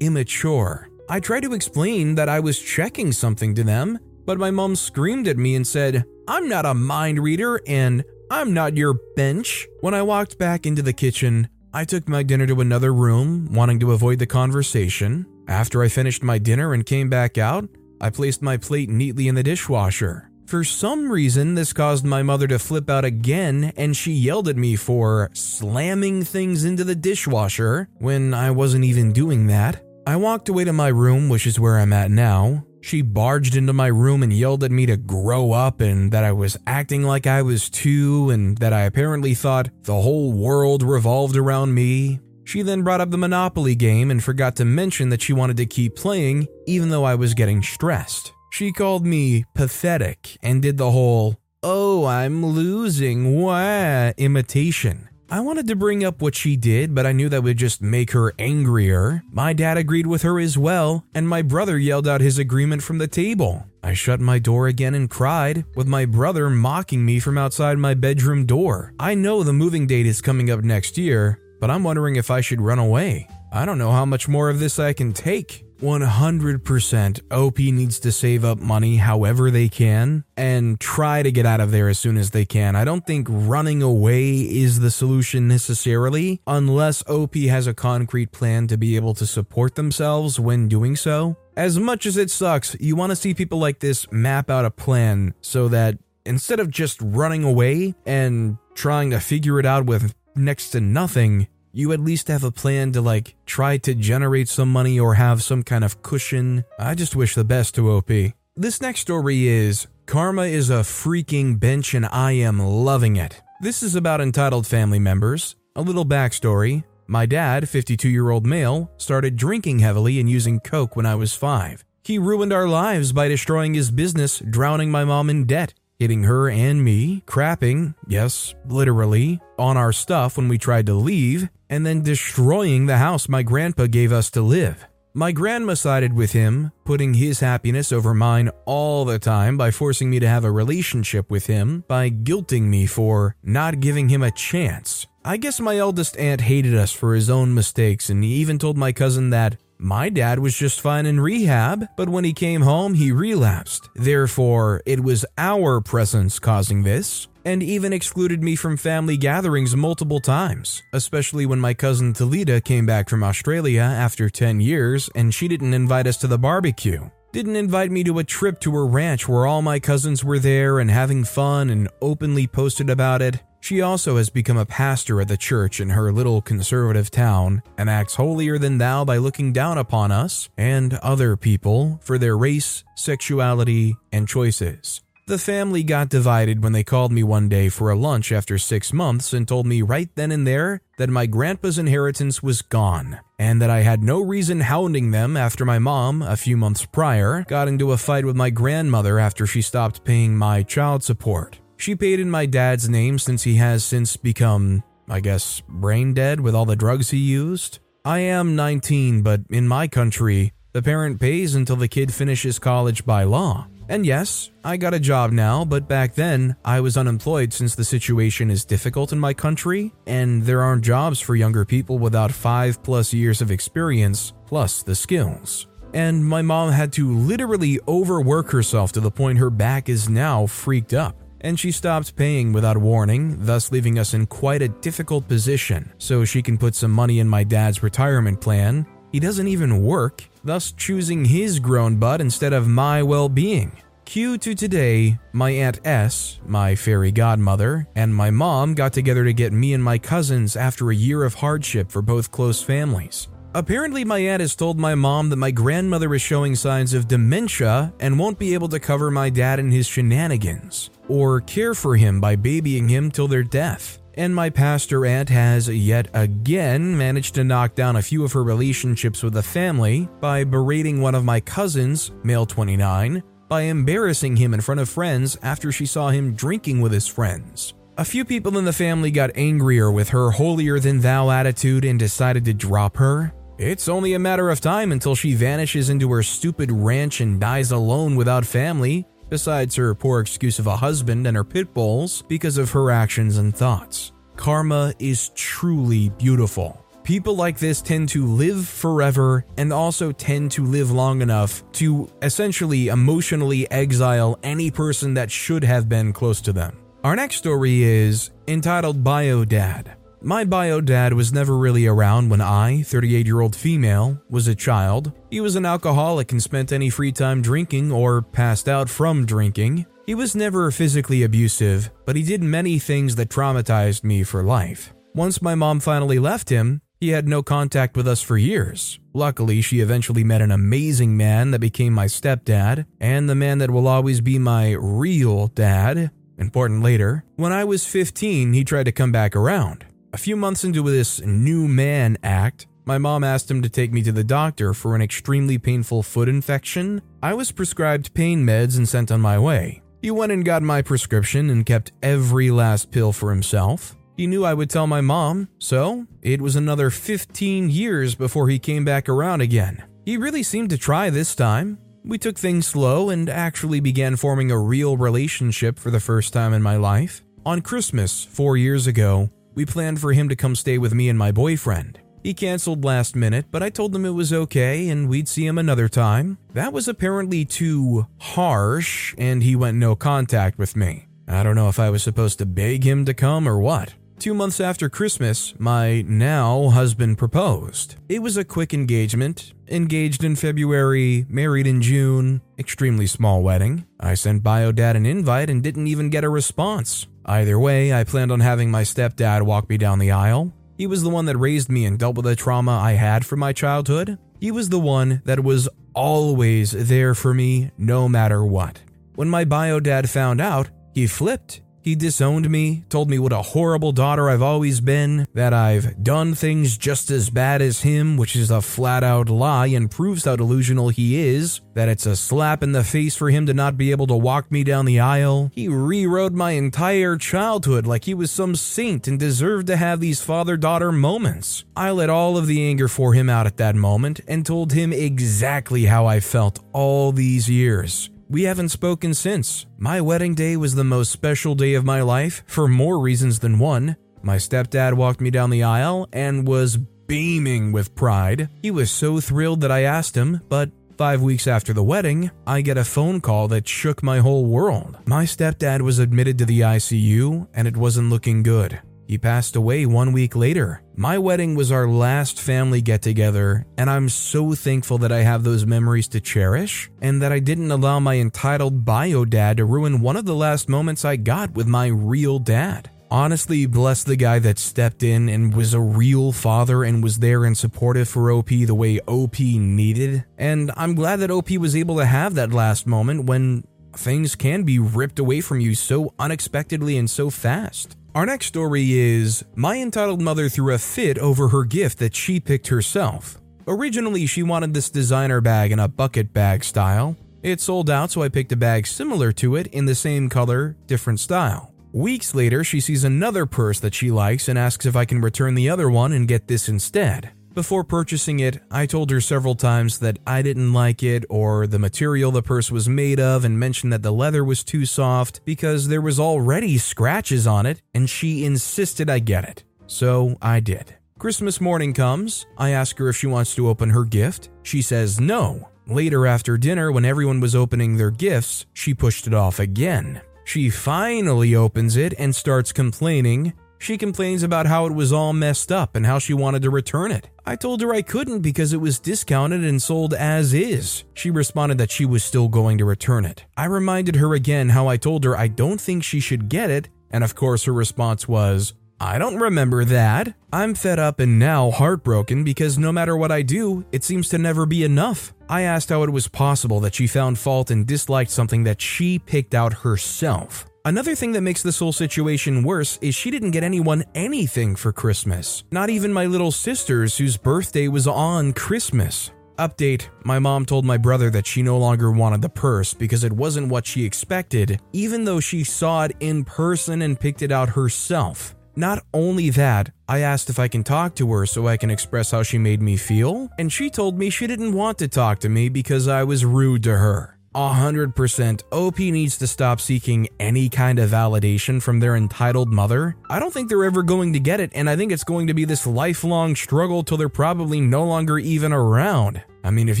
immature. 0.00 0.88
I 1.08 1.20
tried 1.20 1.42
to 1.42 1.54
explain 1.54 2.14
that 2.14 2.28
I 2.28 2.40
was 2.40 2.58
checking 2.58 3.12
something 3.12 3.54
to 3.54 3.64
them, 3.64 3.98
but 4.24 4.38
my 4.38 4.50
mom 4.50 4.74
screamed 4.74 5.28
at 5.28 5.36
me 5.36 5.54
and 5.54 5.66
said, 5.66 6.04
I'm 6.26 6.48
not 6.48 6.64
a 6.64 6.74
mind 6.74 7.18
reader 7.18 7.60
and 7.66 8.04
I'm 8.30 8.54
not 8.54 8.76
your 8.76 8.94
bench. 9.16 9.66
When 9.80 9.92
I 9.94 10.02
walked 10.02 10.38
back 10.38 10.64
into 10.64 10.82
the 10.82 10.94
kitchen, 10.94 11.48
I 11.74 11.84
took 11.84 12.08
my 12.08 12.22
dinner 12.22 12.46
to 12.46 12.60
another 12.60 12.94
room, 12.94 13.52
wanting 13.52 13.80
to 13.80 13.92
avoid 13.92 14.18
the 14.18 14.26
conversation. 14.26 15.26
After 15.46 15.82
I 15.82 15.88
finished 15.88 16.22
my 16.22 16.38
dinner 16.38 16.72
and 16.72 16.86
came 16.86 17.10
back 17.10 17.36
out, 17.36 17.68
I 18.00 18.10
placed 18.10 18.42
my 18.42 18.56
plate 18.56 18.88
neatly 18.88 19.28
in 19.28 19.34
the 19.34 19.42
dishwasher. 19.42 20.30
For 20.46 20.62
some 20.62 21.10
reason, 21.10 21.54
this 21.54 21.72
caused 21.72 22.04
my 22.04 22.22
mother 22.22 22.46
to 22.48 22.58
flip 22.58 22.90
out 22.90 23.04
again, 23.04 23.72
and 23.76 23.96
she 23.96 24.12
yelled 24.12 24.48
at 24.48 24.56
me 24.56 24.76
for 24.76 25.30
slamming 25.32 26.22
things 26.22 26.64
into 26.64 26.84
the 26.84 26.94
dishwasher 26.94 27.88
when 27.98 28.34
I 28.34 28.50
wasn't 28.50 28.84
even 28.84 29.12
doing 29.12 29.46
that. 29.46 29.82
I 30.06 30.16
walked 30.16 30.50
away 30.50 30.64
to 30.64 30.72
my 30.72 30.88
room, 30.88 31.30
which 31.30 31.46
is 31.46 31.58
where 31.58 31.78
I'm 31.78 31.94
at 31.94 32.10
now. 32.10 32.66
She 32.82 33.00
barged 33.00 33.56
into 33.56 33.72
my 33.72 33.86
room 33.86 34.22
and 34.22 34.30
yelled 34.30 34.62
at 34.62 34.70
me 34.70 34.84
to 34.84 34.98
grow 34.98 35.52
up 35.52 35.80
and 35.80 36.12
that 36.12 36.22
I 36.22 36.32
was 36.32 36.58
acting 36.66 37.02
like 37.02 37.26
I 37.26 37.40
was 37.40 37.70
two 37.70 38.28
and 38.28 38.58
that 38.58 38.74
I 38.74 38.82
apparently 38.82 39.32
thought 39.32 39.70
the 39.84 39.94
whole 39.94 40.34
world 40.34 40.82
revolved 40.82 41.38
around 41.38 41.72
me. 41.72 42.20
She 42.44 42.60
then 42.60 42.82
brought 42.82 43.00
up 43.00 43.10
the 43.10 43.16
Monopoly 43.16 43.74
game 43.74 44.10
and 44.10 44.22
forgot 44.22 44.56
to 44.56 44.66
mention 44.66 45.08
that 45.08 45.22
she 45.22 45.32
wanted 45.32 45.56
to 45.56 45.64
keep 45.64 45.96
playing 45.96 46.46
even 46.66 46.90
though 46.90 47.04
I 47.04 47.14
was 47.14 47.32
getting 47.32 47.62
stressed. 47.62 48.34
She 48.54 48.70
called 48.70 49.04
me 49.04 49.46
pathetic 49.52 50.38
and 50.40 50.62
did 50.62 50.78
the 50.78 50.92
whole, 50.92 51.40
oh, 51.64 52.04
I'm 52.04 52.46
losing, 52.46 53.34
wah, 53.34 54.12
imitation. 54.16 55.08
I 55.28 55.40
wanted 55.40 55.66
to 55.66 55.74
bring 55.74 56.04
up 56.04 56.22
what 56.22 56.36
she 56.36 56.56
did, 56.56 56.94
but 56.94 57.04
I 57.04 57.10
knew 57.10 57.28
that 57.30 57.42
would 57.42 57.56
just 57.56 57.82
make 57.82 58.12
her 58.12 58.32
angrier. 58.38 59.24
My 59.32 59.54
dad 59.54 59.76
agreed 59.76 60.06
with 60.06 60.22
her 60.22 60.38
as 60.38 60.56
well, 60.56 61.04
and 61.16 61.28
my 61.28 61.42
brother 61.42 61.76
yelled 61.76 62.06
out 62.06 62.20
his 62.20 62.38
agreement 62.38 62.84
from 62.84 62.98
the 62.98 63.08
table. 63.08 63.66
I 63.82 63.92
shut 63.92 64.20
my 64.20 64.38
door 64.38 64.68
again 64.68 64.94
and 64.94 65.10
cried, 65.10 65.64
with 65.74 65.88
my 65.88 66.04
brother 66.04 66.48
mocking 66.48 67.04
me 67.04 67.18
from 67.18 67.36
outside 67.36 67.78
my 67.78 67.94
bedroom 67.94 68.46
door. 68.46 68.94
I 69.00 69.16
know 69.16 69.42
the 69.42 69.52
moving 69.52 69.88
date 69.88 70.06
is 70.06 70.20
coming 70.20 70.48
up 70.52 70.62
next 70.62 70.96
year, 70.96 71.40
but 71.60 71.72
I'm 71.72 71.82
wondering 71.82 72.14
if 72.14 72.30
I 72.30 72.40
should 72.40 72.60
run 72.60 72.78
away. 72.78 73.26
I 73.52 73.64
don't 73.64 73.78
know 73.78 73.90
how 73.90 74.04
much 74.04 74.28
more 74.28 74.48
of 74.48 74.60
this 74.60 74.78
I 74.78 74.92
can 74.92 75.12
take. 75.12 75.64
100% 75.80 77.20
OP 77.30 77.58
needs 77.58 77.98
to 78.00 78.12
save 78.12 78.44
up 78.44 78.58
money 78.58 78.96
however 78.96 79.50
they 79.50 79.68
can 79.68 80.24
and 80.36 80.78
try 80.80 81.22
to 81.22 81.30
get 81.30 81.46
out 81.46 81.60
of 81.60 81.70
there 81.70 81.88
as 81.88 81.98
soon 81.98 82.16
as 82.16 82.30
they 82.30 82.44
can. 82.44 82.76
I 82.76 82.84
don't 82.84 83.06
think 83.06 83.26
running 83.30 83.82
away 83.82 84.40
is 84.40 84.80
the 84.80 84.90
solution 84.90 85.48
necessarily, 85.48 86.40
unless 86.46 87.02
OP 87.08 87.34
has 87.36 87.66
a 87.66 87.74
concrete 87.74 88.32
plan 88.32 88.66
to 88.68 88.76
be 88.76 88.96
able 88.96 89.14
to 89.14 89.26
support 89.26 89.74
themselves 89.74 90.40
when 90.40 90.68
doing 90.68 90.96
so. 90.96 91.36
As 91.56 91.78
much 91.78 92.06
as 92.06 92.16
it 92.16 92.30
sucks, 92.30 92.76
you 92.80 92.96
want 92.96 93.10
to 93.10 93.16
see 93.16 93.34
people 93.34 93.58
like 93.58 93.78
this 93.78 94.10
map 94.10 94.50
out 94.50 94.64
a 94.64 94.70
plan 94.70 95.34
so 95.40 95.68
that 95.68 95.98
instead 96.26 96.58
of 96.58 96.70
just 96.70 97.00
running 97.00 97.44
away 97.44 97.94
and 98.06 98.58
trying 98.74 99.10
to 99.10 99.20
figure 99.20 99.60
it 99.60 99.66
out 99.66 99.86
with 99.86 100.14
next 100.34 100.70
to 100.70 100.80
nothing, 100.80 101.46
you 101.74 101.90
at 101.90 101.98
least 101.98 102.28
have 102.28 102.44
a 102.44 102.52
plan 102.52 102.92
to 102.92 103.00
like 103.00 103.34
try 103.46 103.76
to 103.78 103.94
generate 103.94 104.48
some 104.48 104.70
money 104.70 104.98
or 104.98 105.14
have 105.14 105.42
some 105.42 105.64
kind 105.64 105.82
of 105.82 106.02
cushion. 106.02 106.64
I 106.78 106.94
just 106.94 107.16
wish 107.16 107.34
the 107.34 107.44
best 107.44 107.74
to 107.74 107.90
OP. 107.90 108.10
This 108.54 108.80
next 108.80 109.00
story 109.00 109.48
is 109.48 109.88
Karma 110.06 110.44
is 110.44 110.70
a 110.70 110.84
freaking 110.84 111.58
bench 111.58 111.92
and 111.92 112.06
I 112.06 112.32
am 112.32 112.60
loving 112.60 113.16
it. 113.16 113.42
This 113.60 113.82
is 113.82 113.96
about 113.96 114.20
entitled 114.20 114.68
family 114.68 115.00
members. 115.00 115.56
A 115.74 115.82
little 115.82 116.06
backstory. 116.06 116.84
My 117.08 117.26
dad, 117.26 117.68
52 117.68 118.08
year 118.08 118.30
old 118.30 118.46
male, 118.46 118.92
started 118.96 119.34
drinking 119.36 119.80
heavily 119.80 120.20
and 120.20 120.30
using 120.30 120.60
coke 120.60 120.94
when 120.94 121.06
I 121.06 121.16
was 121.16 121.34
five. 121.34 121.84
He 122.04 122.18
ruined 122.18 122.52
our 122.52 122.68
lives 122.68 123.12
by 123.12 123.26
destroying 123.26 123.74
his 123.74 123.90
business, 123.90 124.38
drowning 124.38 124.92
my 124.92 125.04
mom 125.04 125.28
in 125.28 125.44
debt 125.44 125.74
hitting 125.98 126.24
her 126.24 126.50
and 126.50 126.84
me, 126.84 127.22
crapping, 127.26 127.94
yes, 128.06 128.54
literally, 128.66 129.40
on 129.58 129.76
our 129.76 129.92
stuff 129.92 130.36
when 130.36 130.48
we 130.48 130.58
tried 130.58 130.86
to 130.86 130.94
leave, 130.94 131.48
and 131.74 131.84
then 131.84 132.02
destroying 132.02 132.86
the 132.86 132.98
house 132.98 133.28
my 133.28 133.42
grandpa 133.42 133.86
gave 133.86 134.12
us 134.12 134.30
to 134.30 134.40
live. 134.40 134.86
My 135.12 135.32
grandma 135.32 135.74
sided 135.74 136.12
with 136.12 136.30
him, 136.30 136.70
putting 136.84 137.14
his 137.14 137.40
happiness 137.40 137.90
over 137.90 138.14
mine 138.14 138.48
all 138.64 139.04
the 139.04 139.18
time 139.18 139.56
by 139.56 139.72
forcing 139.72 140.08
me 140.08 140.20
to 140.20 140.28
have 140.28 140.44
a 140.44 140.52
relationship 140.52 141.28
with 141.32 141.46
him, 141.46 141.84
by 141.88 142.10
guilting 142.10 142.62
me 142.62 142.86
for 142.86 143.34
not 143.42 143.80
giving 143.80 144.08
him 144.08 144.22
a 144.22 144.30
chance. 144.30 145.08
I 145.24 145.36
guess 145.36 145.58
my 145.58 145.76
eldest 145.76 146.16
aunt 146.16 146.42
hated 146.42 146.76
us 146.76 146.92
for 146.92 147.12
his 147.12 147.28
own 147.28 147.54
mistakes 147.54 148.08
and 148.08 148.24
even 148.24 148.56
told 148.56 148.78
my 148.78 148.92
cousin 148.92 149.30
that 149.30 149.56
my 149.78 150.08
dad 150.08 150.38
was 150.38 150.56
just 150.56 150.80
fine 150.80 151.06
in 151.06 151.20
rehab, 151.20 151.86
but 151.96 152.08
when 152.08 152.24
he 152.24 152.32
came 152.32 152.62
home, 152.62 152.94
he 152.94 153.12
relapsed. 153.12 153.88
Therefore, 153.94 154.82
it 154.86 155.00
was 155.00 155.26
our 155.36 155.80
presence 155.80 156.38
causing 156.38 156.82
this, 156.82 157.28
and 157.44 157.62
even 157.62 157.92
excluded 157.92 158.42
me 158.42 158.56
from 158.56 158.76
family 158.76 159.16
gatherings 159.16 159.76
multiple 159.76 160.20
times, 160.20 160.82
especially 160.92 161.44
when 161.44 161.60
my 161.60 161.74
cousin 161.74 162.12
Talita 162.12 162.62
came 162.64 162.86
back 162.86 163.08
from 163.08 163.22
Australia 163.22 163.82
after 163.82 164.30
10 164.30 164.60
years 164.60 165.10
and 165.14 165.34
she 165.34 165.48
didn't 165.48 165.74
invite 165.74 166.06
us 166.06 166.16
to 166.18 166.26
the 166.26 166.38
barbecue. 166.38 167.10
didn't 167.32 167.56
invite 167.56 167.90
me 167.90 168.04
to 168.04 168.20
a 168.20 168.24
trip 168.24 168.60
to 168.60 168.72
her 168.72 168.86
ranch 168.86 169.28
where 169.28 169.44
all 169.44 169.60
my 169.60 169.80
cousins 169.80 170.24
were 170.24 170.38
there 170.38 170.78
and 170.78 170.88
having 170.88 171.24
fun 171.24 171.68
and 171.68 171.88
openly 172.00 172.46
posted 172.46 172.88
about 172.88 173.20
it. 173.20 173.42
She 173.64 173.80
also 173.80 174.18
has 174.18 174.28
become 174.28 174.58
a 174.58 174.66
pastor 174.66 175.22
at 175.22 175.28
the 175.28 175.38
church 175.38 175.80
in 175.80 175.88
her 175.88 176.12
little 176.12 176.42
conservative 176.42 177.10
town 177.10 177.62
and 177.78 177.88
acts 177.88 178.16
holier 178.16 178.58
than 178.58 178.76
thou 178.76 179.06
by 179.06 179.16
looking 179.16 179.54
down 179.54 179.78
upon 179.78 180.12
us 180.12 180.50
and 180.58 180.92
other 180.98 181.34
people 181.34 181.98
for 182.02 182.18
their 182.18 182.36
race, 182.36 182.84
sexuality, 182.94 183.96
and 184.12 184.28
choices. 184.28 185.00
The 185.28 185.38
family 185.38 185.82
got 185.82 186.10
divided 186.10 186.62
when 186.62 186.72
they 186.72 186.84
called 186.84 187.10
me 187.10 187.22
one 187.22 187.48
day 187.48 187.70
for 187.70 187.88
a 187.88 187.96
lunch 187.96 188.32
after 188.32 188.58
six 188.58 188.92
months 188.92 189.32
and 189.32 189.48
told 189.48 189.64
me 189.64 189.80
right 189.80 190.10
then 190.14 190.30
and 190.30 190.46
there 190.46 190.82
that 190.98 191.08
my 191.08 191.24
grandpa's 191.24 191.78
inheritance 191.78 192.42
was 192.42 192.60
gone, 192.60 193.18
and 193.38 193.62
that 193.62 193.70
I 193.70 193.80
had 193.80 194.02
no 194.02 194.20
reason 194.20 194.60
hounding 194.60 195.10
them 195.10 195.38
after 195.38 195.64
my 195.64 195.78
mom, 195.78 196.20
a 196.20 196.36
few 196.36 196.58
months 196.58 196.84
prior, 196.84 197.46
got 197.48 197.68
into 197.68 197.92
a 197.92 197.96
fight 197.96 198.26
with 198.26 198.36
my 198.36 198.50
grandmother 198.50 199.18
after 199.18 199.46
she 199.46 199.62
stopped 199.62 200.04
paying 200.04 200.36
my 200.36 200.62
child 200.62 201.02
support. 201.02 201.60
She 201.76 201.94
paid 201.94 202.20
in 202.20 202.30
my 202.30 202.46
dad's 202.46 202.88
name 202.88 203.18
since 203.18 203.42
he 203.42 203.56
has 203.56 203.84
since 203.84 204.16
become, 204.16 204.82
I 205.08 205.20
guess, 205.20 205.62
brain 205.68 206.14
dead 206.14 206.40
with 206.40 206.54
all 206.54 206.64
the 206.64 206.76
drugs 206.76 207.10
he 207.10 207.18
used. 207.18 207.80
I 208.04 208.20
am 208.20 208.56
19, 208.56 209.22
but 209.22 209.42
in 209.50 209.66
my 209.66 209.88
country, 209.88 210.52
the 210.72 210.82
parent 210.82 211.20
pays 211.20 211.54
until 211.54 211.76
the 211.76 211.88
kid 211.88 212.12
finishes 212.12 212.58
college 212.58 213.04
by 213.04 213.24
law. 213.24 213.66
And 213.88 214.06
yes, 214.06 214.50
I 214.64 214.78
got 214.78 214.94
a 214.94 215.00
job 215.00 215.30
now, 215.30 215.64
but 215.64 215.88
back 215.88 216.14
then 216.14 216.56
I 216.64 216.80
was 216.80 216.96
unemployed 216.96 217.52
since 217.52 217.74
the 217.74 217.84
situation 217.84 218.50
is 218.50 218.64
difficult 218.64 219.12
in 219.12 219.20
my 219.20 219.34
country, 219.34 219.92
and 220.06 220.42
there 220.42 220.62
aren't 220.62 220.84
jobs 220.84 221.20
for 221.20 221.36
younger 221.36 221.64
people 221.66 221.98
without 221.98 222.32
5 222.32 222.82
plus 222.82 223.12
years 223.12 223.42
of 223.42 223.50
experience, 223.50 224.32
plus 224.46 224.82
the 224.82 224.94
skills. 224.94 225.66
And 225.92 226.24
my 226.24 226.40
mom 226.40 226.72
had 226.72 226.92
to 226.94 227.14
literally 227.14 227.78
overwork 227.86 228.50
herself 228.50 228.90
to 228.92 229.00
the 229.00 229.10
point 229.10 229.38
her 229.38 229.50
back 229.50 229.88
is 229.88 230.08
now 230.08 230.46
freaked 230.46 230.94
up. 230.94 231.14
And 231.44 231.60
she 231.60 231.70
stopped 231.70 232.16
paying 232.16 232.54
without 232.54 232.78
warning, 232.78 233.36
thus 233.44 233.70
leaving 233.70 233.98
us 233.98 234.14
in 234.14 234.26
quite 234.26 234.62
a 234.62 234.68
difficult 234.68 235.28
position 235.28 235.92
so 235.98 236.24
she 236.24 236.40
can 236.40 236.56
put 236.56 236.74
some 236.74 236.90
money 236.90 237.20
in 237.20 237.28
my 237.28 237.44
dad's 237.44 237.82
retirement 237.82 238.40
plan. 238.40 238.86
He 239.12 239.20
doesn't 239.20 239.46
even 239.46 239.84
work, 239.84 240.24
thus 240.42 240.72
choosing 240.72 241.26
his 241.26 241.60
grown 241.60 241.96
butt 241.96 242.22
instead 242.22 242.54
of 242.54 242.66
my 242.66 243.02
well 243.02 243.28
being. 243.28 243.72
Cue 244.06 244.38
to 244.38 244.54
today, 244.54 245.18
my 245.32 245.50
Aunt 245.50 245.86
S, 245.86 246.40
my 246.46 246.74
fairy 246.74 247.12
godmother, 247.12 247.86
and 247.94 248.14
my 248.14 248.30
mom 248.30 248.74
got 248.74 248.92
together 248.92 249.24
to 249.24 249.32
get 249.32 249.52
me 249.52 249.74
and 249.74 249.84
my 249.84 249.98
cousins 249.98 250.56
after 250.56 250.90
a 250.90 250.94
year 250.94 251.24
of 251.24 251.34
hardship 251.34 251.90
for 251.90 252.02
both 252.02 252.30
close 252.30 252.62
families. 252.62 253.28
Apparently, 253.54 254.04
my 254.04 254.18
aunt 254.18 254.40
has 254.40 254.56
told 254.56 254.78
my 254.78 254.94
mom 254.94 255.30
that 255.30 255.36
my 255.36 255.50
grandmother 255.50 256.12
is 256.14 256.22
showing 256.22 256.56
signs 256.56 256.92
of 256.92 257.06
dementia 257.08 257.92
and 258.00 258.18
won't 258.18 258.38
be 258.38 258.52
able 258.52 258.68
to 258.68 258.80
cover 258.80 259.10
my 259.10 259.30
dad 259.30 259.60
and 259.60 259.72
his 259.72 259.86
shenanigans, 259.86 260.90
or 261.08 261.40
care 261.40 261.74
for 261.74 261.96
him 261.96 262.20
by 262.20 262.34
babying 262.34 262.88
him 262.88 263.10
till 263.10 263.28
their 263.28 263.44
death 263.44 264.00
and 264.16 264.34
my 264.34 264.50
pastor 264.50 265.06
aunt 265.06 265.28
has 265.28 265.68
yet 265.68 266.08
again 266.14 266.96
managed 266.96 267.34
to 267.34 267.44
knock 267.44 267.74
down 267.74 267.96
a 267.96 268.02
few 268.02 268.24
of 268.24 268.32
her 268.32 268.44
relationships 268.44 269.22
with 269.22 269.34
the 269.34 269.42
family 269.42 270.08
by 270.20 270.44
berating 270.44 271.00
one 271.00 271.14
of 271.14 271.24
my 271.24 271.40
cousins, 271.40 272.12
male 272.22 272.46
29, 272.46 273.22
by 273.48 273.62
embarrassing 273.62 274.36
him 274.36 274.54
in 274.54 274.60
front 274.60 274.80
of 274.80 274.88
friends 274.88 275.36
after 275.42 275.72
she 275.72 275.86
saw 275.86 276.08
him 276.08 276.34
drinking 276.34 276.80
with 276.80 276.92
his 276.92 277.06
friends. 277.06 277.74
A 277.96 278.04
few 278.04 278.24
people 278.24 278.58
in 278.58 278.64
the 278.64 278.72
family 278.72 279.10
got 279.10 279.36
angrier 279.36 279.90
with 279.90 280.08
her 280.08 280.32
holier 280.32 280.80
than 280.80 281.00
thou 281.00 281.30
attitude 281.30 281.84
and 281.84 281.98
decided 281.98 282.44
to 282.44 282.54
drop 282.54 282.96
her. 282.96 283.32
It's 283.58 283.86
only 283.86 284.14
a 284.14 284.18
matter 284.18 284.50
of 284.50 284.60
time 284.60 284.90
until 284.90 285.14
she 285.14 285.34
vanishes 285.34 285.88
into 285.88 286.10
her 286.10 286.24
stupid 286.24 286.72
ranch 286.72 287.20
and 287.20 287.38
dies 287.40 287.70
alone 287.70 288.16
without 288.16 288.44
family, 288.44 289.06
besides 289.28 289.76
her 289.76 289.94
poor 289.94 290.20
excuse 290.20 290.58
of 290.58 290.66
a 290.66 290.76
husband 290.76 291.28
and 291.28 291.36
her 291.36 291.44
pit 291.44 291.72
bulls 291.72 292.22
because 292.22 292.58
of 292.58 292.72
her 292.72 292.90
actions 292.90 293.36
and 293.36 293.54
thoughts. 293.54 294.10
Karma 294.34 294.92
is 294.98 295.28
truly 295.36 296.08
beautiful. 296.08 296.84
People 297.04 297.36
like 297.36 297.56
this 297.58 297.80
tend 297.80 298.08
to 298.08 298.26
live 298.26 298.66
forever 298.66 299.44
and 299.56 299.72
also 299.72 300.10
tend 300.10 300.50
to 300.52 300.64
live 300.64 300.90
long 300.90 301.22
enough 301.22 301.62
to 301.72 302.10
essentially 302.22 302.88
emotionally 302.88 303.70
exile 303.70 304.36
any 304.42 304.68
person 304.68 305.14
that 305.14 305.30
should 305.30 305.62
have 305.62 305.88
been 305.88 306.12
close 306.12 306.40
to 306.40 306.52
them. 306.52 306.76
Our 307.04 307.14
next 307.14 307.36
story 307.36 307.84
is 307.84 308.30
entitled 308.48 309.04
Bio 309.04 309.44
Dad. 309.44 309.94
My 310.26 310.42
bio 310.42 310.80
dad 310.80 311.12
was 311.12 311.34
never 311.34 311.54
really 311.54 311.86
around 311.86 312.30
when 312.30 312.40
I, 312.40 312.80
38 312.84 313.26
year 313.26 313.42
old 313.42 313.54
female, 313.54 314.18
was 314.30 314.48
a 314.48 314.54
child. 314.54 315.12
He 315.30 315.42
was 315.42 315.54
an 315.54 315.66
alcoholic 315.66 316.32
and 316.32 316.42
spent 316.42 316.72
any 316.72 316.88
free 316.88 317.12
time 317.12 317.42
drinking 317.42 317.92
or 317.92 318.22
passed 318.22 318.66
out 318.66 318.88
from 318.88 319.26
drinking. 319.26 319.84
He 320.06 320.14
was 320.14 320.34
never 320.34 320.70
physically 320.70 321.24
abusive, 321.24 321.90
but 322.06 322.16
he 322.16 322.22
did 322.22 322.42
many 322.42 322.78
things 322.78 323.16
that 323.16 323.28
traumatized 323.28 324.02
me 324.02 324.22
for 324.22 324.42
life. 324.42 324.94
Once 325.14 325.42
my 325.42 325.54
mom 325.54 325.78
finally 325.78 326.18
left 326.18 326.48
him, 326.48 326.80
he 327.00 327.10
had 327.10 327.28
no 327.28 327.42
contact 327.42 327.94
with 327.94 328.08
us 328.08 328.22
for 328.22 328.38
years. 328.38 328.98
Luckily, 329.12 329.60
she 329.60 329.80
eventually 329.80 330.24
met 330.24 330.40
an 330.40 330.52
amazing 330.52 331.18
man 331.18 331.50
that 331.50 331.58
became 331.58 331.92
my 331.92 332.06
stepdad, 332.06 332.86
and 332.98 333.28
the 333.28 333.34
man 333.34 333.58
that 333.58 333.70
will 333.70 333.86
always 333.86 334.22
be 334.22 334.38
my 334.38 334.72
real 334.72 335.48
dad. 335.48 336.10
Important 336.38 336.82
later. 336.82 337.26
When 337.36 337.52
I 337.52 337.64
was 337.64 337.84
15, 337.84 338.54
he 338.54 338.64
tried 338.64 338.84
to 338.84 338.92
come 338.92 339.12
back 339.12 339.36
around. 339.36 339.84
A 340.14 340.16
few 340.16 340.36
months 340.36 340.62
into 340.62 340.80
this 340.84 341.20
new 341.22 341.66
man 341.66 342.16
act, 342.22 342.68
my 342.84 342.98
mom 342.98 343.24
asked 343.24 343.50
him 343.50 343.62
to 343.62 343.68
take 343.68 343.92
me 343.92 344.00
to 344.04 344.12
the 344.12 344.22
doctor 344.22 344.72
for 344.72 344.94
an 344.94 345.02
extremely 345.02 345.58
painful 345.58 346.04
foot 346.04 346.28
infection. 346.28 347.02
I 347.20 347.34
was 347.34 347.50
prescribed 347.50 348.14
pain 348.14 348.46
meds 348.46 348.76
and 348.76 348.88
sent 348.88 349.10
on 349.10 349.20
my 349.20 349.40
way. 349.40 349.82
He 350.02 350.12
went 350.12 350.30
and 350.30 350.44
got 350.44 350.62
my 350.62 350.82
prescription 350.82 351.50
and 351.50 351.66
kept 351.66 351.90
every 352.00 352.52
last 352.52 352.92
pill 352.92 353.12
for 353.12 353.30
himself. 353.30 353.96
He 354.16 354.28
knew 354.28 354.44
I 354.44 354.54
would 354.54 354.70
tell 354.70 354.86
my 354.86 355.00
mom, 355.00 355.48
so 355.58 356.06
it 356.22 356.40
was 356.40 356.54
another 356.54 356.90
15 356.90 357.68
years 357.68 358.14
before 358.14 358.48
he 358.48 358.60
came 358.60 358.84
back 358.84 359.08
around 359.08 359.40
again. 359.40 359.82
He 360.04 360.16
really 360.16 360.44
seemed 360.44 360.70
to 360.70 360.78
try 360.78 361.10
this 361.10 361.34
time. 361.34 361.76
We 362.04 362.18
took 362.18 362.38
things 362.38 362.68
slow 362.68 363.10
and 363.10 363.28
actually 363.28 363.80
began 363.80 364.14
forming 364.14 364.52
a 364.52 364.58
real 364.60 364.96
relationship 364.96 365.76
for 365.76 365.90
the 365.90 365.98
first 365.98 366.32
time 366.32 366.52
in 366.52 366.62
my 366.62 366.76
life. 366.76 367.24
On 367.46 367.60
Christmas, 367.60 368.24
four 368.24 368.56
years 368.56 368.86
ago, 368.86 369.28
we 369.54 369.66
planned 369.66 370.00
for 370.00 370.12
him 370.12 370.28
to 370.28 370.36
come 370.36 370.56
stay 370.56 370.78
with 370.78 370.94
me 370.94 371.08
and 371.08 371.18
my 371.18 371.32
boyfriend. 371.32 372.00
He 372.22 372.32
canceled 372.32 372.84
last 372.84 373.14
minute, 373.14 373.46
but 373.50 373.62
I 373.62 373.68
told 373.68 373.94
him 373.94 374.06
it 374.06 374.10
was 374.10 374.32
okay 374.32 374.88
and 374.88 375.08
we'd 375.08 375.28
see 375.28 375.46
him 375.46 375.58
another 375.58 375.88
time. 375.88 376.38
That 376.54 376.72
was 376.72 376.88
apparently 376.88 377.44
too 377.44 378.06
harsh, 378.18 379.14
and 379.18 379.42
he 379.42 379.54
went 379.54 379.76
no 379.76 379.94
contact 379.94 380.58
with 380.58 380.74
me. 380.74 381.06
I 381.28 381.42
don't 381.42 381.54
know 381.54 381.68
if 381.68 381.78
I 381.78 381.90
was 381.90 382.02
supposed 382.02 382.38
to 382.38 382.46
beg 382.46 382.84
him 382.84 383.04
to 383.04 383.14
come 383.14 383.46
or 383.46 383.58
what. 383.58 383.94
Two 384.18 384.32
months 384.32 384.60
after 384.60 384.88
Christmas, 384.88 385.54
my 385.58 386.02
now 386.02 386.70
husband 386.70 387.18
proposed. 387.18 387.96
It 388.08 388.22
was 388.22 388.36
a 388.36 388.44
quick 388.44 388.72
engagement. 388.72 389.52
Engaged 389.68 390.24
in 390.24 390.36
February, 390.36 391.26
married 391.28 391.66
in 391.66 391.82
June, 391.82 392.40
extremely 392.58 393.06
small 393.06 393.42
wedding. 393.42 393.84
I 394.00 394.14
sent 394.14 394.42
Biodad 394.42 394.94
an 394.94 395.04
invite 395.04 395.50
and 395.50 395.62
didn't 395.62 395.88
even 395.88 396.10
get 396.10 396.24
a 396.24 396.28
response. 396.28 397.06
Either 397.26 397.58
way, 397.58 397.92
I 397.92 398.04
planned 398.04 398.32
on 398.32 398.40
having 398.40 398.70
my 398.70 398.82
stepdad 398.82 399.42
walk 399.42 399.68
me 399.68 399.76
down 399.76 399.98
the 399.98 400.12
aisle. 400.12 400.52
He 400.78 400.86
was 400.86 401.02
the 401.02 401.10
one 401.10 401.26
that 401.26 401.36
raised 401.36 401.70
me 401.70 401.84
and 401.84 401.98
dealt 401.98 402.16
with 402.16 402.24
the 402.24 402.36
trauma 402.36 402.72
I 402.72 402.92
had 402.92 403.26
from 403.26 403.40
my 403.40 403.52
childhood. 403.52 404.18
He 404.40 404.50
was 404.50 404.68
the 404.68 404.80
one 404.80 405.22
that 405.24 405.42
was 405.42 405.68
always 405.94 406.70
there 406.72 407.14
for 407.14 407.34
me 407.34 407.72
no 407.76 408.08
matter 408.08 408.44
what. 408.44 408.80
When 409.16 409.28
my 409.28 409.44
bio 409.44 409.80
dad 409.80 410.08
found 410.08 410.40
out, 410.40 410.70
he 410.94 411.06
flipped 411.06 411.60
he 411.84 411.94
disowned 411.94 412.48
me, 412.48 412.82
told 412.88 413.10
me 413.10 413.18
what 413.18 413.32
a 413.32 413.42
horrible 413.42 413.92
daughter 413.92 414.30
I've 414.30 414.40
always 414.40 414.80
been, 414.80 415.26
that 415.34 415.52
I've 415.52 416.02
done 416.02 416.34
things 416.34 416.78
just 416.78 417.10
as 417.10 417.28
bad 417.28 417.60
as 417.60 417.82
him, 417.82 418.16
which 418.16 418.34
is 418.34 418.50
a 418.50 418.62
flat 418.62 419.04
out 419.04 419.28
lie 419.28 419.66
and 419.66 419.90
proves 419.90 420.24
how 420.24 420.34
delusional 420.34 420.88
he 420.88 421.18
is, 421.18 421.60
that 421.74 421.90
it's 421.90 422.06
a 422.06 422.16
slap 422.16 422.62
in 422.62 422.72
the 422.72 422.82
face 422.82 423.16
for 423.16 423.28
him 423.28 423.44
to 423.44 423.52
not 423.52 423.76
be 423.76 423.90
able 423.90 424.06
to 424.06 424.16
walk 424.16 424.50
me 424.50 424.64
down 424.64 424.86
the 424.86 424.98
aisle. 424.98 425.50
He 425.52 425.68
rewrote 425.68 426.32
my 426.32 426.52
entire 426.52 427.18
childhood 427.18 427.86
like 427.86 428.06
he 428.06 428.14
was 428.14 428.30
some 428.30 428.56
saint 428.56 429.06
and 429.06 429.18
deserved 429.18 429.66
to 429.66 429.76
have 429.76 430.00
these 430.00 430.22
father 430.22 430.56
daughter 430.56 430.90
moments. 430.90 431.64
I 431.76 431.90
let 431.90 432.08
all 432.08 432.38
of 432.38 432.46
the 432.46 432.66
anger 432.66 432.88
for 432.88 433.12
him 433.12 433.28
out 433.28 433.46
at 433.46 433.58
that 433.58 433.74
moment 433.74 434.20
and 434.26 434.46
told 434.46 434.72
him 434.72 434.90
exactly 434.90 435.84
how 435.84 436.06
I 436.06 436.20
felt 436.20 436.60
all 436.72 437.12
these 437.12 437.50
years. 437.50 438.08
We 438.28 438.44
haven't 438.44 438.70
spoken 438.70 439.14
since. 439.14 439.66
My 439.78 440.00
wedding 440.00 440.34
day 440.34 440.56
was 440.56 440.74
the 440.74 440.84
most 440.84 441.12
special 441.12 441.54
day 441.54 441.74
of 441.74 441.84
my 441.84 442.02
life 442.02 442.42
for 442.46 442.66
more 442.66 442.98
reasons 442.98 443.38
than 443.38 443.58
one. 443.58 443.96
My 444.22 444.36
stepdad 444.36 444.94
walked 444.94 445.20
me 445.20 445.30
down 445.30 445.50
the 445.50 445.62
aisle 445.62 446.08
and 446.12 446.48
was 446.48 446.76
beaming 446.76 447.72
with 447.72 447.94
pride. 447.94 448.48
He 448.62 448.70
was 448.70 448.90
so 448.90 449.20
thrilled 449.20 449.60
that 449.60 449.72
I 449.72 449.82
asked 449.82 450.16
him, 450.16 450.40
but 450.48 450.70
Five 450.96 451.22
weeks 451.22 451.48
after 451.48 451.72
the 451.72 451.82
wedding, 451.82 452.30
I 452.46 452.60
get 452.60 452.78
a 452.78 452.84
phone 452.84 453.20
call 453.20 453.48
that 453.48 453.66
shook 453.66 454.00
my 454.00 454.20
whole 454.20 454.46
world. 454.46 454.96
My 455.06 455.24
stepdad 455.24 455.80
was 455.80 455.98
admitted 455.98 456.38
to 456.38 456.44
the 456.44 456.60
ICU 456.60 457.48
and 457.52 457.66
it 457.66 457.76
wasn't 457.76 458.10
looking 458.10 458.44
good. 458.44 458.80
He 459.06 459.18
passed 459.18 459.56
away 459.56 459.86
one 459.86 460.12
week 460.12 460.34
later. 460.34 460.82
My 460.96 461.18
wedding 461.18 461.54
was 461.54 461.70
our 461.70 461.86
last 461.86 462.40
family 462.40 462.80
get 462.80 463.02
together, 463.02 463.66
and 463.76 463.90
I'm 463.90 464.08
so 464.08 464.54
thankful 464.54 464.98
that 464.98 465.12
I 465.12 465.22
have 465.22 465.44
those 465.44 465.66
memories 465.66 466.08
to 466.08 466.20
cherish 466.20 466.90
and 467.02 467.20
that 467.20 467.32
I 467.32 467.38
didn't 467.38 467.70
allow 467.70 468.00
my 468.00 468.16
entitled 468.16 468.84
bio 468.84 469.24
dad 469.24 469.58
to 469.58 469.64
ruin 469.64 470.00
one 470.00 470.16
of 470.16 470.24
the 470.24 470.34
last 470.34 470.68
moments 470.68 471.04
I 471.04 471.16
got 471.16 471.52
with 471.52 471.66
my 471.66 471.88
real 471.88 472.38
dad. 472.38 472.90
Honestly, 473.10 473.66
bless 473.66 474.02
the 474.02 474.16
guy 474.16 474.38
that 474.40 474.58
stepped 474.58 475.02
in 475.02 475.28
and 475.28 475.54
was 475.54 475.74
a 475.74 475.80
real 475.80 476.32
father 476.32 476.82
and 476.82 477.02
was 477.02 477.18
there 477.18 477.44
and 477.44 477.56
supportive 477.56 478.08
for 478.08 478.32
OP 478.32 478.48
the 478.48 478.74
way 478.74 478.98
OP 479.06 479.38
needed. 479.38 480.24
And 480.38 480.72
I'm 480.76 480.94
glad 480.94 481.16
that 481.16 481.30
OP 481.30 481.50
was 481.52 481.76
able 481.76 481.96
to 481.98 482.06
have 482.06 482.34
that 482.34 482.52
last 482.52 482.86
moment 482.86 483.26
when 483.26 483.64
things 483.92 484.34
can 484.34 484.64
be 484.64 484.78
ripped 484.78 485.18
away 485.18 485.40
from 485.40 485.60
you 485.60 485.74
so 485.74 486.12
unexpectedly 486.18 486.96
and 486.96 487.08
so 487.08 487.30
fast. 487.30 487.96
Our 488.14 488.26
next 488.26 488.46
story 488.46 488.92
is 488.96 489.44
My 489.56 489.78
entitled 489.78 490.22
mother 490.22 490.48
threw 490.48 490.72
a 490.72 490.78
fit 490.78 491.18
over 491.18 491.48
her 491.48 491.64
gift 491.64 491.98
that 491.98 492.14
she 492.14 492.38
picked 492.38 492.68
herself. 492.68 493.40
Originally, 493.66 494.26
she 494.26 494.44
wanted 494.44 494.72
this 494.72 494.88
designer 494.88 495.40
bag 495.40 495.72
in 495.72 495.80
a 495.80 495.88
bucket 495.88 496.32
bag 496.32 496.62
style. 496.62 497.16
It 497.42 497.60
sold 497.60 497.90
out, 497.90 498.12
so 498.12 498.22
I 498.22 498.28
picked 498.28 498.52
a 498.52 498.56
bag 498.56 498.86
similar 498.86 499.32
to 499.32 499.56
it 499.56 499.66
in 499.68 499.86
the 499.86 499.96
same 499.96 500.28
color, 500.28 500.76
different 500.86 501.18
style. 501.18 501.74
Weeks 501.92 502.36
later, 502.36 502.62
she 502.62 502.78
sees 502.78 503.02
another 503.02 503.46
purse 503.46 503.80
that 503.80 503.94
she 503.94 504.12
likes 504.12 504.48
and 504.48 504.56
asks 504.56 504.86
if 504.86 504.94
I 504.94 505.04
can 505.04 505.20
return 505.20 505.56
the 505.56 505.68
other 505.68 505.90
one 505.90 506.12
and 506.12 506.28
get 506.28 506.46
this 506.46 506.68
instead. 506.68 507.32
Before 507.54 507.84
purchasing 507.84 508.40
it, 508.40 508.60
I 508.68 508.84
told 508.84 509.10
her 509.12 509.20
several 509.20 509.54
times 509.54 510.00
that 510.00 510.18
I 510.26 510.42
didn't 510.42 510.72
like 510.72 511.04
it 511.04 511.24
or 511.30 511.68
the 511.68 511.78
material 511.78 512.32
the 512.32 512.42
purse 512.42 512.68
was 512.68 512.88
made 512.88 513.20
of 513.20 513.44
and 513.44 513.60
mentioned 513.60 513.92
that 513.92 514.02
the 514.02 514.12
leather 514.12 514.42
was 514.42 514.64
too 514.64 514.84
soft 514.84 515.44
because 515.44 515.86
there 515.86 516.00
was 516.00 516.18
already 516.18 516.78
scratches 516.78 517.46
on 517.46 517.64
it 517.64 517.80
and 517.94 518.10
she 518.10 518.44
insisted 518.44 519.08
I 519.08 519.20
get 519.20 519.44
it. 519.44 519.62
So 519.86 520.36
I 520.42 520.58
did. 520.58 520.96
Christmas 521.16 521.60
morning 521.60 521.94
comes. 521.94 522.44
I 522.58 522.70
ask 522.70 522.98
her 522.98 523.08
if 523.08 523.16
she 523.16 523.28
wants 523.28 523.54
to 523.54 523.68
open 523.68 523.90
her 523.90 524.04
gift. 524.04 524.50
She 524.64 524.82
says 524.82 525.20
no. 525.20 525.68
Later 525.86 526.26
after 526.26 526.58
dinner, 526.58 526.90
when 526.90 527.04
everyone 527.04 527.38
was 527.38 527.54
opening 527.54 527.96
their 527.96 528.10
gifts, 528.10 528.66
she 528.72 528.94
pushed 528.94 529.28
it 529.28 529.34
off 529.34 529.60
again. 529.60 530.20
She 530.44 530.70
finally 530.70 531.54
opens 531.54 531.96
it 531.96 532.14
and 532.18 532.34
starts 532.34 532.72
complaining 532.72 533.52
she 533.84 533.98
complains 533.98 534.42
about 534.42 534.66
how 534.66 534.86
it 534.86 534.94
was 534.94 535.12
all 535.12 535.34
messed 535.34 535.70
up 535.70 535.94
and 535.94 536.06
how 536.06 536.18
she 536.18 536.32
wanted 536.32 536.62
to 536.62 536.70
return 536.70 537.12
it. 537.12 537.28
I 537.44 537.54
told 537.54 537.82
her 537.82 537.92
I 537.92 538.00
couldn't 538.00 538.40
because 538.40 538.72
it 538.72 538.80
was 538.80 538.98
discounted 538.98 539.62
and 539.62 539.82
sold 539.82 540.14
as 540.14 540.54
is. 540.54 541.04
She 541.12 541.30
responded 541.30 541.76
that 541.78 541.90
she 541.90 542.06
was 542.06 542.24
still 542.24 542.48
going 542.48 542.78
to 542.78 542.86
return 542.86 543.26
it. 543.26 543.44
I 543.58 543.66
reminded 543.66 544.16
her 544.16 544.32
again 544.32 544.70
how 544.70 544.88
I 544.88 544.96
told 544.96 545.22
her 545.24 545.36
I 545.36 545.48
don't 545.48 545.80
think 545.80 546.02
she 546.02 546.18
should 546.18 546.48
get 546.48 546.70
it, 546.70 546.88
and 547.10 547.22
of 547.22 547.34
course 547.34 547.64
her 547.64 547.74
response 547.74 548.26
was, 548.26 548.72
I 549.00 549.18
don't 549.18 549.36
remember 549.36 549.84
that. 549.84 550.34
I'm 550.50 550.74
fed 550.74 550.98
up 550.98 551.20
and 551.20 551.38
now 551.38 551.70
heartbroken 551.70 552.42
because 552.42 552.78
no 552.78 552.90
matter 552.90 553.14
what 553.16 553.30
I 553.30 553.42
do, 553.42 553.84
it 553.92 554.02
seems 554.02 554.30
to 554.30 554.38
never 554.38 554.64
be 554.64 554.82
enough. 554.82 555.34
I 555.46 555.62
asked 555.62 555.90
how 555.90 556.04
it 556.04 556.10
was 556.10 556.26
possible 556.26 556.80
that 556.80 556.94
she 556.94 557.06
found 557.06 557.38
fault 557.38 557.70
and 557.70 557.86
disliked 557.86 558.30
something 558.30 558.64
that 558.64 558.80
she 558.80 559.18
picked 559.18 559.54
out 559.54 559.74
herself. 559.74 560.64
Another 560.86 561.14
thing 561.14 561.32
that 561.32 561.40
makes 561.40 561.62
this 561.62 561.78
whole 561.78 561.92
situation 561.92 562.62
worse 562.62 562.98
is 563.00 563.14
she 563.14 563.30
didn't 563.30 563.52
get 563.52 563.64
anyone 563.64 564.04
anything 564.14 564.76
for 564.76 564.92
Christmas. 564.92 565.64
Not 565.70 565.88
even 565.88 566.12
my 566.12 566.26
little 566.26 566.52
sisters, 566.52 567.16
whose 567.16 567.38
birthday 567.38 567.88
was 567.88 568.06
on 568.06 568.52
Christmas. 568.52 569.30
Update 569.58 570.08
My 570.24 570.38
mom 570.38 570.66
told 570.66 570.84
my 570.84 570.98
brother 570.98 571.30
that 571.30 571.46
she 571.46 571.62
no 571.62 571.78
longer 571.78 572.10
wanted 572.10 572.42
the 572.42 572.50
purse 572.50 572.92
because 572.92 573.24
it 573.24 573.32
wasn't 573.32 573.68
what 573.68 573.86
she 573.86 574.04
expected, 574.04 574.78
even 574.92 575.24
though 575.24 575.40
she 575.40 575.64
saw 575.64 576.04
it 576.04 576.12
in 576.20 576.44
person 576.44 577.00
and 577.00 577.18
picked 577.18 577.40
it 577.40 577.50
out 577.50 577.70
herself. 577.70 578.54
Not 578.76 579.06
only 579.14 579.48
that, 579.50 579.90
I 580.06 580.18
asked 580.18 580.50
if 580.50 580.58
I 580.58 580.68
can 580.68 580.84
talk 580.84 581.14
to 581.14 581.32
her 581.32 581.46
so 581.46 581.66
I 581.66 581.78
can 581.78 581.90
express 581.90 582.32
how 582.32 582.42
she 582.42 582.58
made 582.58 582.82
me 582.82 582.98
feel, 582.98 583.48
and 583.58 583.72
she 583.72 583.88
told 583.88 584.18
me 584.18 584.28
she 584.28 584.46
didn't 584.46 584.74
want 584.74 584.98
to 584.98 585.08
talk 585.08 585.38
to 585.38 585.48
me 585.48 585.70
because 585.70 586.08
I 586.08 586.24
was 586.24 586.44
rude 586.44 586.82
to 586.82 586.98
her. 586.98 587.33
100% 587.54 588.62
OP 588.72 588.98
needs 588.98 589.38
to 589.38 589.46
stop 589.46 589.80
seeking 589.80 590.28
any 590.40 590.68
kind 590.68 590.98
of 590.98 591.10
validation 591.10 591.80
from 591.80 592.00
their 592.00 592.16
entitled 592.16 592.72
mother. 592.72 593.16
I 593.30 593.38
don't 593.38 593.52
think 593.52 593.68
they're 593.68 593.84
ever 593.84 594.02
going 594.02 594.32
to 594.32 594.40
get 594.40 594.60
it, 594.60 594.70
and 594.74 594.90
I 594.90 594.96
think 594.96 595.12
it's 595.12 595.24
going 595.24 595.46
to 595.46 595.54
be 595.54 595.64
this 595.64 595.86
lifelong 595.86 596.56
struggle 596.56 597.04
till 597.04 597.16
they're 597.16 597.28
probably 597.28 597.80
no 597.80 598.04
longer 598.04 598.38
even 598.38 598.72
around. 598.72 599.42
I 599.62 599.70
mean, 599.70 599.88
if 599.88 600.00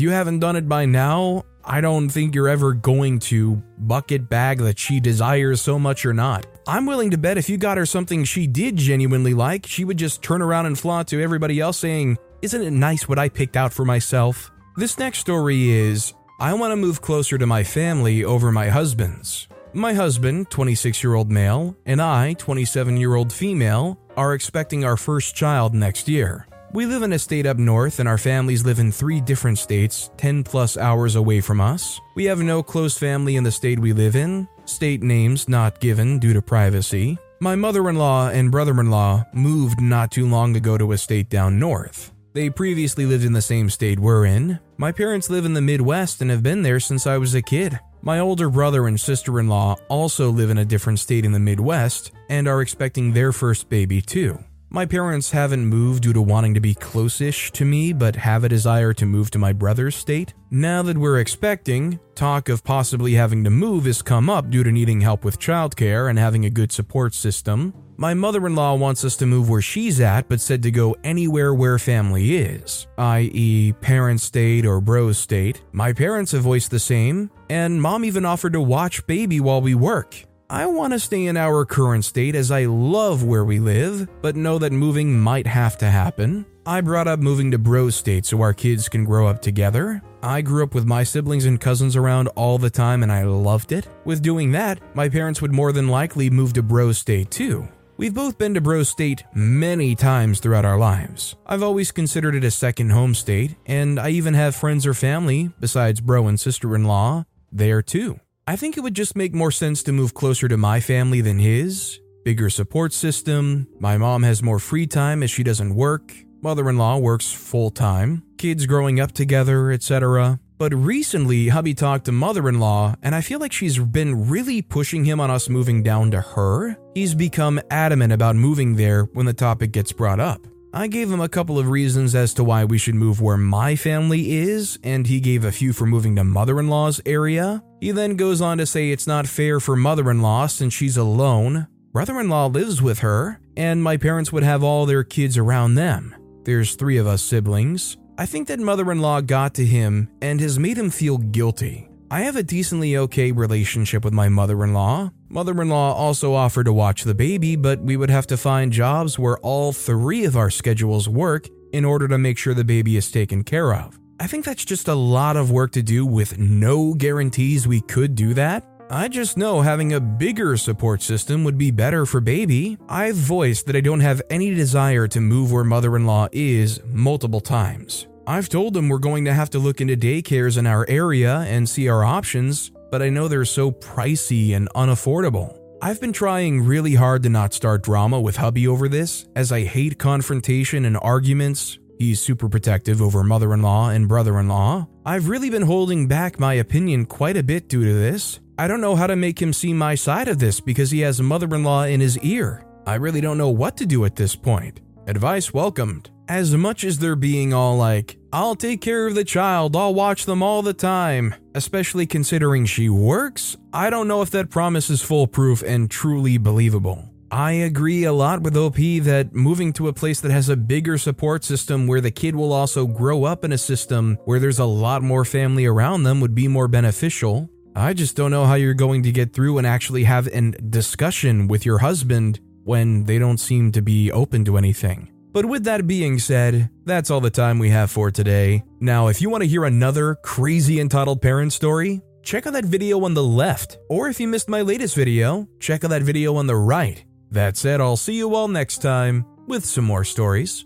you 0.00 0.10
haven't 0.10 0.40
done 0.40 0.56
it 0.56 0.68
by 0.68 0.84
now, 0.84 1.44
I 1.64 1.80
don't 1.80 2.08
think 2.08 2.34
you're 2.34 2.48
ever 2.48 2.74
going 2.74 3.20
to 3.20 3.62
bucket 3.78 4.28
bag 4.28 4.58
that 4.58 4.78
she 4.78 5.00
desires 5.00 5.62
so 5.62 5.78
much 5.78 6.04
or 6.04 6.12
not. 6.12 6.46
I'm 6.66 6.86
willing 6.86 7.10
to 7.12 7.18
bet 7.18 7.38
if 7.38 7.48
you 7.48 7.56
got 7.56 7.78
her 7.78 7.86
something 7.86 8.24
she 8.24 8.46
did 8.46 8.76
genuinely 8.76 9.32
like, 9.32 9.66
she 9.66 9.84
would 9.84 9.96
just 9.96 10.22
turn 10.22 10.42
around 10.42 10.66
and 10.66 10.78
flaunt 10.78 11.08
to 11.08 11.22
everybody 11.22 11.60
else 11.60 11.78
saying, 11.78 12.18
Isn't 12.42 12.62
it 12.62 12.72
nice 12.72 13.08
what 13.08 13.18
I 13.18 13.28
picked 13.28 13.56
out 13.56 13.72
for 13.72 13.84
myself? 13.84 14.50
This 14.76 14.98
next 14.98 15.20
story 15.20 15.70
is 15.70 16.14
I 16.40 16.52
want 16.54 16.72
to 16.72 16.76
move 16.76 17.00
closer 17.00 17.38
to 17.38 17.46
my 17.46 17.62
family 17.62 18.24
over 18.24 18.50
my 18.50 18.68
husband's. 18.68 19.46
My 19.72 19.92
husband, 19.92 20.50
26 20.50 21.00
year 21.02 21.14
old 21.14 21.30
male, 21.30 21.76
and 21.86 22.02
I, 22.02 22.32
27 22.34 22.96
year 22.96 23.14
old 23.14 23.32
female, 23.32 24.00
are 24.16 24.34
expecting 24.34 24.84
our 24.84 24.96
first 24.96 25.36
child 25.36 25.74
next 25.74 26.08
year. 26.08 26.48
We 26.72 26.86
live 26.86 27.02
in 27.02 27.12
a 27.12 27.20
state 27.20 27.46
up 27.46 27.56
north, 27.56 28.00
and 28.00 28.08
our 28.08 28.18
families 28.18 28.64
live 28.64 28.80
in 28.80 28.90
three 28.90 29.20
different 29.20 29.58
states, 29.58 30.10
10 30.16 30.42
plus 30.42 30.76
hours 30.76 31.14
away 31.14 31.40
from 31.40 31.60
us. 31.60 32.00
We 32.16 32.24
have 32.24 32.40
no 32.40 32.64
close 32.64 32.98
family 32.98 33.36
in 33.36 33.44
the 33.44 33.52
state 33.52 33.78
we 33.78 33.92
live 33.92 34.16
in, 34.16 34.48
state 34.64 35.04
names 35.04 35.48
not 35.48 35.78
given 35.78 36.18
due 36.18 36.32
to 36.32 36.42
privacy. 36.42 37.16
My 37.38 37.54
mother 37.54 37.88
in 37.88 37.94
law 37.94 38.28
and 38.30 38.50
brother 38.50 38.80
in 38.80 38.90
law 38.90 39.24
moved 39.32 39.80
not 39.80 40.10
too 40.10 40.28
long 40.28 40.56
ago 40.56 40.76
to 40.78 40.90
a 40.90 40.98
state 40.98 41.28
down 41.30 41.60
north. 41.60 42.12
They 42.32 42.50
previously 42.50 43.06
lived 43.06 43.24
in 43.24 43.32
the 43.32 43.40
same 43.40 43.70
state 43.70 44.00
we're 44.00 44.26
in. 44.26 44.58
My 44.76 44.90
parents 44.90 45.30
live 45.30 45.44
in 45.44 45.54
the 45.54 45.60
Midwest 45.60 46.20
and 46.20 46.32
have 46.32 46.42
been 46.42 46.62
there 46.62 46.80
since 46.80 47.06
I 47.06 47.16
was 47.16 47.32
a 47.32 47.42
kid. 47.42 47.78
My 48.02 48.18
older 48.18 48.50
brother 48.50 48.88
and 48.88 48.98
sister 48.98 49.38
in 49.38 49.46
law 49.46 49.76
also 49.88 50.30
live 50.30 50.50
in 50.50 50.58
a 50.58 50.64
different 50.64 50.98
state 50.98 51.24
in 51.24 51.30
the 51.30 51.38
Midwest 51.38 52.10
and 52.28 52.48
are 52.48 52.60
expecting 52.60 53.12
their 53.12 53.32
first 53.32 53.68
baby 53.68 54.02
too. 54.02 54.42
My 54.70 54.84
parents 54.84 55.30
haven't 55.30 55.66
moved 55.66 56.02
due 56.02 56.12
to 56.12 56.20
wanting 56.20 56.54
to 56.54 56.60
be 56.60 56.74
close-ish 56.74 57.52
to 57.52 57.64
me, 57.64 57.92
but 57.92 58.16
have 58.16 58.42
a 58.42 58.48
desire 58.48 58.92
to 58.94 59.06
move 59.06 59.30
to 59.30 59.38
my 59.38 59.52
brother's 59.52 59.94
state. 59.94 60.34
Now 60.50 60.82
that 60.82 60.98
we're 60.98 61.20
expecting, 61.20 62.00
talk 62.16 62.48
of 62.48 62.64
possibly 62.64 63.14
having 63.14 63.44
to 63.44 63.50
move 63.50 63.84
has 63.84 64.02
come 64.02 64.28
up 64.28 64.50
due 64.50 64.64
to 64.64 64.72
needing 64.72 65.00
help 65.00 65.24
with 65.24 65.38
childcare 65.38 66.10
and 66.10 66.18
having 66.18 66.44
a 66.44 66.50
good 66.50 66.72
support 66.72 67.14
system. 67.14 67.72
My 67.96 68.12
mother 68.12 68.44
in 68.46 68.56
law 68.56 68.74
wants 68.74 69.04
us 69.04 69.14
to 69.16 69.26
move 69.26 69.48
where 69.48 69.62
she's 69.62 70.00
at, 70.00 70.28
but 70.28 70.40
said 70.40 70.64
to 70.64 70.72
go 70.72 70.96
anywhere 71.04 71.54
where 71.54 71.78
family 71.78 72.36
is, 72.36 72.88
i.e., 72.98 73.72
parent 73.80 74.20
state 74.20 74.66
or 74.66 74.80
bro 74.80 75.12
state. 75.12 75.62
My 75.70 75.92
parents 75.92 76.32
have 76.32 76.42
voiced 76.42 76.72
the 76.72 76.80
same, 76.80 77.30
and 77.48 77.80
mom 77.80 78.04
even 78.04 78.24
offered 78.24 78.54
to 78.54 78.60
watch 78.60 79.06
baby 79.06 79.38
while 79.38 79.60
we 79.60 79.76
work. 79.76 80.24
I 80.50 80.66
want 80.66 80.92
to 80.92 80.98
stay 80.98 81.26
in 81.26 81.36
our 81.36 81.64
current 81.64 82.04
state 82.04 82.34
as 82.34 82.50
I 82.50 82.64
love 82.64 83.22
where 83.22 83.44
we 83.44 83.60
live, 83.60 84.08
but 84.22 84.34
know 84.34 84.58
that 84.58 84.72
moving 84.72 85.18
might 85.18 85.46
have 85.46 85.78
to 85.78 85.86
happen. 85.88 86.46
I 86.66 86.80
brought 86.80 87.08
up 87.08 87.20
moving 87.20 87.50
to 87.52 87.58
bro 87.58 87.90
state 87.90 88.26
so 88.26 88.40
our 88.40 88.52
kids 88.52 88.88
can 88.88 89.04
grow 89.04 89.28
up 89.28 89.40
together. 89.40 90.02
I 90.22 90.40
grew 90.40 90.64
up 90.64 90.74
with 90.74 90.84
my 90.84 91.02
siblings 91.04 91.44
and 91.44 91.60
cousins 91.60 91.94
around 91.94 92.28
all 92.28 92.58
the 92.58 92.70
time 92.70 93.02
and 93.02 93.12
I 93.12 93.24
loved 93.24 93.70
it. 93.70 93.86
With 94.04 94.22
doing 94.22 94.52
that, 94.52 94.80
my 94.94 95.08
parents 95.08 95.40
would 95.42 95.52
more 95.52 95.72
than 95.72 95.88
likely 95.88 96.30
move 96.30 96.54
to 96.54 96.62
bro 96.62 96.92
state 96.92 97.30
too. 97.30 97.68
We've 97.96 98.12
both 98.12 98.38
been 98.38 98.54
to 98.54 98.60
Bro 98.60 98.82
State 98.82 99.22
many 99.34 99.94
times 99.94 100.40
throughout 100.40 100.64
our 100.64 100.76
lives. 100.76 101.36
I've 101.46 101.62
always 101.62 101.92
considered 101.92 102.34
it 102.34 102.42
a 102.42 102.50
second 102.50 102.90
home 102.90 103.14
state, 103.14 103.54
and 103.66 104.00
I 104.00 104.08
even 104.08 104.34
have 104.34 104.56
friends 104.56 104.84
or 104.84 104.94
family, 104.94 105.52
besides 105.60 106.00
bro 106.00 106.26
and 106.26 106.38
sister 106.38 106.74
in 106.74 106.84
law, 106.84 107.24
there 107.52 107.82
too. 107.82 108.18
I 108.48 108.56
think 108.56 108.76
it 108.76 108.80
would 108.80 108.94
just 108.94 109.14
make 109.14 109.32
more 109.32 109.52
sense 109.52 109.84
to 109.84 109.92
move 109.92 110.12
closer 110.12 110.48
to 110.48 110.56
my 110.56 110.80
family 110.80 111.20
than 111.20 111.38
his. 111.38 112.00
Bigger 112.24 112.50
support 112.50 112.92
system, 112.92 113.68
my 113.78 113.96
mom 113.96 114.24
has 114.24 114.42
more 114.42 114.58
free 114.58 114.88
time 114.88 115.22
as 115.22 115.30
she 115.30 115.44
doesn't 115.44 115.76
work, 115.76 116.12
mother 116.42 116.68
in 116.68 116.76
law 116.76 116.98
works 116.98 117.30
full 117.30 117.70
time, 117.70 118.24
kids 118.38 118.66
growing 118.66 118.98
up 118.98 119.12
together, 119.12 119.70
etc. 119.70 120.40
But 120.56 120.72
recently, 120.72 121.48
hubby 121.48 121.74
talked 121.74 122.04
to 122.04 122.12
mother 122.12 122.48
in 122.48 122.60
law, 122.60 122.94
and 123.02 123.14
I 123.14 123.20
feel 123.20 123.40
like 123.40 123.52
she's 123.52 123.78
been 123.78 124.28
really 124.28 124.62
pushing 124.62 125.04
him 125.04 125.20
on 125.20 125.30
us 125.30 125.48
moving 125.48 125.82
down 125.82 126.12
to 126.12 126.20
her. 126.20 126.76
He's 126.94 127.14
become 127.14 127.60
adamant 127.70 128.12
about 128.12 128.36
moving 128.36 128.76
there 128.76 129.04
when 129.04 129.26
the 129.26 129.32
topic 129.32 129.72
gets 129.72 129.92
brought 129.92 130.20
up. 130.20 130.46
I 130.72 130.86
gave 130.86 131.10
him 131.10 131.20
a 131.20 131.28
couple 131.28 131.58
of 131.58 131.68
reasons 131.68 132.14
as 132.14 132.34
to 132.34 132.44
why 132.44 132.64
we 132.64 132.78
should 132.78 132.94
move 132.94 133.20
where 133.20 133.36
my 133.36 133.76
family 133.76 134.32
is, 134.32 134.78
and 134.82 135.06
he 135.06 135.20
gave 135.20 135.44
a 135.44 135.52
few 135.52 135.72
for 135.72 135.86
moving 135.86 136.16
to 136.16 136.24
mother 136.24 136.58
in 136.58 136.68
law's 136.68 137.00
area. 137.06 137.62
He 137.80 137.90
then 137.90 138.16
goes 138.16 138.40
on 138.40 138.58
to 138.58 138.66
say 138.66 138.90
it's 138.90 139.06
not 139.06 139.26
fair 139.26 139.60
for 139.60 139.76
mother 139.76 140.10
in 140.10 140.22
law 140.22 140.46
since 140.46 140.72
she's 140.72 140.96
alone. 140.96 141.66
Brother 141.92 142.18
in 142.18 142.28
law 142.28 142.46
lives 142.46 142.82
with 142.82 143.00
her, 143.00 143.40
and 143.56 143.82
my 143.82 143.96
parents 143.96 144.32
would 144.32 144.42
have 144.42 144.64
all 144.64 144.84
their 144.84 145.04
kids 145.04 145.38
around 145.38 145.74
them. 145.76 146.14
There's 146.44 146.74
three 146.74 146.98
of 146.98 147.06
us 147.06 147.22
siblings. 147.22 147.96
I 148.16 148.26
think 148.26 148.46
that 148.46 148.60
mother 148.60 148.92
in 148.92 149.00
law 149.00 149.20
got 149.20 149.54
to 149.54 149.64
him 149.64 150.08
and 150.22 150.40
has 150.40 150.56
made 150.56 150.78
him 150.78 150.90
feel 150.90 151.18
guilty. 151.18 151.88
I 152.12 152.20
have 152.20 152.36
a 152.36 152.44
decently 152.44 152.96
okay 152.96 153.32
relationship 153.32 154.04
with 154.04 154.14
my 154.14 154.28
mother 154.28 154.62
in 154.62 154.72
law. 154.72 155.10
Mother 155.28 155.60
in 155.60 155.68
law 155.68 155.92
also 155.94 156.32
offered 156.32 156.66
to 156.66 156.72
watch 156.72 157.02
the 157.02 157.14
baby, 157.14 157.56
but 157.56 157.80
we 157.80 157.96
would 157.96 158.10
have 158.10 158.28
to 158.28 158.36
find 158.36 158.72
jobs 158.72 159.18
where 159.18 159.38
all 159.38 159.72
three 159.72 160.24
of 160.24 160.36
our 160.36 160.48
schedules 160.48 161.08
work 161.08 161.48
in 161.72 161.84
order 161.84 162.06
to 162.06 162.16
make 162.16 162.38
sure 162.38 162.54
the 162.54 162.62
baby 162.62 162.96
is 162.96 163.10
taken 163.10 163.42
care 163.42 163.74
of. 163.74 163.98
I 164.20 164.28
think 164.28 164.44
that's 164.44 164.64
just 164.64 164.86
a 164.86 164.94
lot 164.94 165.36
of 165.36 165.50
work 165.50 165.72
to 165.72 165.82
do 165.82 166.06
with 166.06 166.38
no 166.38 166.94
guarantees 166.94 167.66
we 167.66 167.80
could 167.80 168.14
do 168.14 168.32
that. 168.34 168.64
I 168.90 169.08
just 169.08 169.38
know 169.38 169.62
having 169.62 169.94
a 169.94 170.00
bigger 170.00 170.56
support 170.58 171.00
system 171.00 171.42
would 171.44 171.56
be 171.56 171.70
better 171.70 172.04
for 172.04 172.20
baby. 172.20 172.76
I've 172.88 173.16
voiced 173.16 173.66
that 173.66 173.76
I 173.76 173.80
don't 173.80 174.00
have 174.00 174.20
any 174.28 174.54
desire 174.54 175.08
to 175.08 175.20
move 175.20 175.50
where 175.50 175.64
mother 175.64 175.96
in 175.96 176.04
law 176.04 176.28
is 176.32 176.82
multiple 176.84 177.40
times. 177.40 178.06
I've 178.26 178.50
told 178.50 178.74
them 178.74 178.88
we're 178.88 178.98
going 178.98 179.24
to 179.24 179.32
have 179.32 179.50
to 179.50 179.58
look 179.58 179.80
into 179.80 179.96
daycares 179.96 180.58
in 180.58 180.66
our 180.66 180.84
area 180.88 181.40
and 181.40 181.68
see 181.68 181.88
our 181.88 182.04
options, 182.04 182.70
but 182.90 183.00
I 183.00 183.08
know 183.08 183.26
they're 183.26 183.46
so 183.46 183.72
pricey 183.72 184.54
and 184.54 184.68
unaffordable. 184.74 185.58
I've 185.80 186.00
been 186.00 186.12
trying 186.12 186.62
really 186.62 186.94
hard 186.94 187.22
to 187.24 187.28
not 187.30 187.54
start 187.54 187.82
drama 187.82 188.20
with 188.20 188.36
hubby 188.36 188.68
over 188.68 188.88
this, 188.88 189.26
as 189.34 189.50
I 189.50 189.64
hate 189.64 189.98
confrontation 189.98 190.84
and 190.84 190.98
arguments. 190.98 191.78
He's 191.98 192.20
super 192.20 192.48
protective 192.48 193.00
over 193.00 193.22
mother 193.22 193.54
in 193.54 193.62
law 193.62 193.90
and 193.90 194.08
brother 194.08 194.38
in 194.38 194.48
law. 194.48 194.88
I've 195.06 195.28
really 195.28 195.50
been 195.50 195.62
holding 195.62 196.06
back 196.06 196.38
my 196.38 196.54
opinion 196.54 197.06
quite 197.06 197.36
a 197.36 197.42
bit 197.42 197.68
due 197.68 197.84
to 197.84 197.92
this. 197.92 198.40
I 198.56 198.68
don't 198.68 198.80
know 198.80 198.94
how 198.94 199.08
to 199.08 199.16
make 199.16 199.42
him 199.42 199.52
see 199.52 199.72
my 199.72 199.96
side 199.96 200.28
of 200.28 200.38
this 200.38 200.60
because 200.60 200.92
he 200.92 201.00
has 201.00 201.18
a 201.18 201.24
mother 201.24 201.52
in 201.56 201.64
law 201.64 201.84
in 201.84 202.00
his 202.00 202.16
ear. 202.20 202.64
I 202.86 202.94
really 202.94 203.20
don't 203.20 203.38
know 203.38 203.48
what 203.48 203.76
to 203.78 203.86
do 203.86 204.04
at 204.04 204.14
this 204.14 204.36
point. 204.36 204.80
Advice 205.08 205.52
welcomed. 205.52 206.10
As 206.28 206.54
much 206.54 206.84
as 206.84 206.98
they're 206.98 207.16
being 207.16 207.52
all 207.52 207.76
like, 207.76 208.16
I'll 208.32 208.54
take 208.54 208.80
care 208.80 209.08
of 209.08 209.16
the 209.16 209.24
child, 209.24 209.74
I'll 209.74 209.92
watch 209.92 210.24
them 210.24 210.40
all 210.40 210.62
the 210.62 210.72
time, 210.72 211.34
especially 211.56 212.06
considering 212.06 212.64
she 212.64 212.88
works, 212.88 213.56
I 213.72 213.90
don't 213.90 214.08
know 214.08 214.22
if 214.22 214.30
that 214.30 214.50
promise 214.50 214.88
is 214.88 215.02
foolproof 215.02 215.62
and 215.62 215.90
truly 215.90 216.38
believable. 216.38 217.10
I 217.32 217.52
agree 217.52 218.04
a 218.04 218.12
lot 218.12 218.42
with 218.42 218.56
OP 218.56 218.76
that 218.76 219.30
moving 219.34 219.72
to 219.72 219.88
a 219.88 219.92
place 219.92 220.20
that 220.20 220.30
has 220.30 220.48
a 220.48 220.56
bigger 220.56 220.96
support 220.98 221.42
system 221.42 221.88
where 221.88 222.00
the 222.00 222.12
kid 222.12 222.36
will 222.36 222.52
also 222.52 222.86
grow 222.86 223.24
up 223.24 223.44
in 223.44 223.50
a 223.50 223.58
system 223.58 224.16
where 224.24 224.38
there's 224.38 224.60
a 224.60 224.64
lot 224.64 225.02
more 225.02 225.24
family 225.24 225.66
around 225.66 226.04
them 226.04 226.20
would 226.20 226.36
be 226.36 226.46
more 226.46 226.68
beneficial. 226.68 227.50
I 227.76 227.92
just 227.92 228.14
don't 228.14 228.30
know 228.30 228.44
how 228.44 228.54
you're 228.54 228.72
going 228.72 229.02
to 229.02 229.10
get 229.10 229.32
through 229.32 229.58
and 229.58 229.66
actually 229.66 230.04
have 230.04 230.28
a 230.28 230.52
discussion 230.52 231.48
with 231.48 231.66
your 231.66 231.78
husband 231.78 232.38
when 232.62 233.04
they 233.04 233.18
don't 233.18 233.38
seem 233.38 233.72
to 233.72 233.82
be 233.82 234.12
open 234.12 234.44
to 234.44 234.56
anything. 234.56 235.10
But 235.32 235.46
with 235.46 235.64
that 235.64 235.88
being 235.88 236.20
said, 236.20 236.70
that's 236.84 237.10
all 237.10 237.20
the 237.20 237.30
time 237.30 237.58
we 237.58 237.70
have 237.70 237.90
for 237.90 238.12
today. 238.12 238.62
Now, 238.78 239.08
if 239.08 239.20
you 239.20 239.28
want 239.28 239.42
to 239.42 239.48
hear 239.48 239.64
another 239.64 240.14
crazy 240.14 240.78
entitled 240.78 241.20
parent 241.20 241.52
story, 241.52 242.00
check 242.22 242.46
out 242.46 242.52
that 242.52 242.64
video 242.64 243.04
on 243.04 243.14
the 243.14 243.24
left. 243.24 243.78
Or 243.88 244.08
if 244.08 244.20
you 244.20 244.28
missed 244.28 244.48
my 244.48 244.62
latest 244.62 244.94
video, 244.94 245.48
check 245.58 245.82
out 245.82 245.90
that 245.90 246.02
video 246.02 246.36
on 246.36 246.46
the 246.46 246.54
right. 246.54 247.04
That 247.32 247.56
said, 247.56 247.80
I'll 247.80 247.96
see 247.96 248.14
you 248.14 248.36
all 248.36 248.46
next 248.46 248.78
time 248.78 249.26
with 249.48 249.64
some 249.64 249.84
more 249.84 250.04
stories. 250.04 250.64